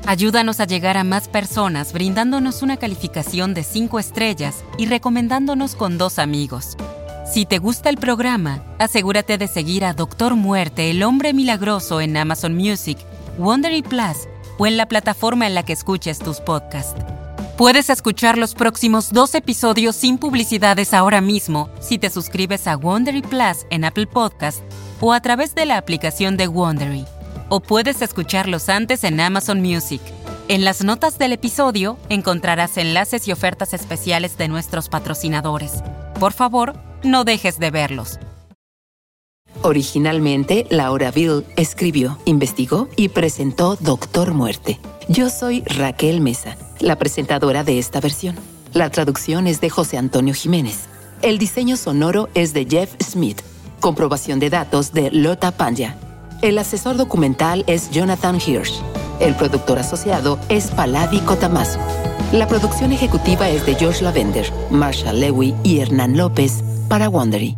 Ayúdanos 0.07 0.61
a 0.61 0.67
llegar 0.67 0.97
a 0.97 1.05
más 1.05 1.29
personas 1.29 1.93
brindándonos 1.93 2.63
una 2.63 2.77
calificación 2.77 3.55
de 3.55 3.65
5 3.65 3.99
estrellas 3.99 4.65
y 4.79 4.87
recomendándonos 4.87 5.75
con 5.75 5.99
dos 5.99 6.19
amigos. 6.19 6.77
Si 7.33 7.45
te 7.45 7.59
gusta 7.59 7.91
el 7.91 7.97
programa, 7.97 8.63
asegúrate 8.79 9.37
de 9.37 9.49
seguir 9.49 9.85
a 9.85 9.95
Doctor 9.95 10.37
Muerte, 10.37 10.91
el 10.91 11.03
hombre 11.03 11.33
milagroso 11.33 12.01
en 12.01 12.17
Amazon 12.17 12.55
Music, 12.55 12.99
Wondery 13.39 13.83
Plus 13.83 14.29
o 14.59 14.67
en 14.67 14.77
la 14.77 14.87
plataforma 14.87 15.47
en 15.47 15.55
la 15.55 15.65
que 15.65 15.73
escuches 15.73 16.21
tus 16.21 16.41
podcasts. 16.41 17.16
Puedes 17.57 17.89
escuchar 17.89 18.37
los 18.37 18.55
próximos 18.55 19.15
dos 19.15 19.35
episodios 19.35 19.97
sin 19.97 20.19
publicidades 20.19 20.93
ahora 20.93 21.23
mismo 21.23 21.71
si 21.81 21.97
te 21.97 22.11
suscribes 22.11 22.67
a 22.67 22.77
Wondery 22.77 23.23
Plus 23.23 23.65
en 23.71 23.87
Apple 23.87 24.07
Podcast 24.07 24.61
o 25.01 25.15
a 25.15 25.21
través 25.21 25.55
de 25.55 25.65
la 25.65 25.79
aplicación 25.79 26.37
de 26.37 26.49
Wondery. 26.49 27.07
O 27.49 27.61
puedes 27.61 28.03
escucharlos 28.03 28.69
antes 28.69 29.05
en 29.05 29.19
Amazon 29.21 29.63
Music. 29.63 30.03
En 30.49 30.67
las 30.67 30.85
notas 30.85 31.19
del 31.19 31.33
episodio 31.33 31.97
encontrarás 32.11 32.77
enlaces 32.77 33.27
y 33.27 33.33
ofertas 33.33 33.73
especiales 33.73 34.37
de 34.37 34.49
nuestros 34.49 34.91
patrocinadores. 34.91 35.83
Por 36.21 36.35
favor, 36.35 36.75
no 37.05 37.25
dejes 37.25 37.59
de 37.59 37.71
verlos. 37.71 38.19
Originalmente, 39.63 40.67
Laura 40.71 41.11
Bill 41.11 41.45
escribió, 41.57 42.19
investigó 42.25 42.89
y 42.97 43.09
presentó 43.09 43.77
Doctor 43.77 44.35
Muerte. 44.35 44.79
Yo 45.09 45.31
soy 45.31 45.63
Raquel 45.65 46.21
Mesa 46.21 46.57
la 46.81 46.97
presentadora 46.97 47.65
de 47.65 47.79
esta 47.79 48.01
versión. 48.01 48.37
La 48.73 48.91
traducción 48.91 49.47
es 49.47 49.61
de 49.61 49.71
José 49.71 49.99
Antonio 49.99 50.35
Jiménez. 50.35 50.87
El 51.23 51.39
diseño 51.39 51.77
sonoro 51.77 52.29
es 52.35 52.53
de 52.53 52.67
Jeff 52.67 52.95
Smith. 53.03 53.41
Comprobación 53.81 54.39
de 54.39 54.51
datos 54.51 54.93
de 54.93 55.11
Lota 55.11 55.51
Panya. 55.51 55.97
El 56.43 56.59
asesor 56.59 56.97
documental 56.97 57.65
es 57.67 57.91
Jonathan 57.91 58.37
Hirsch. 58.37 58.75
El 59.21 59.35
productor 59.35 59.79
asociado 59.79 60.39
es 60.49 60.67
Palavi 60.69 61.21
Kotamasu. 61.21 61.79
La 62.33 62.47
producción 62.47 62.93
ejecutiva 62.93 63.49
es 63.49 63.65
de 63.65 63.75
Josh 63.75 64.03
Lavender, 64.03 64.53
Marshall 64.71 65.21
Lewy 65.21 65.55
y 65.63 65.79
Hernán 65.81 66.17
López 66.17 66.63
para 66.89 67.09
Wondery. 67.09 67.57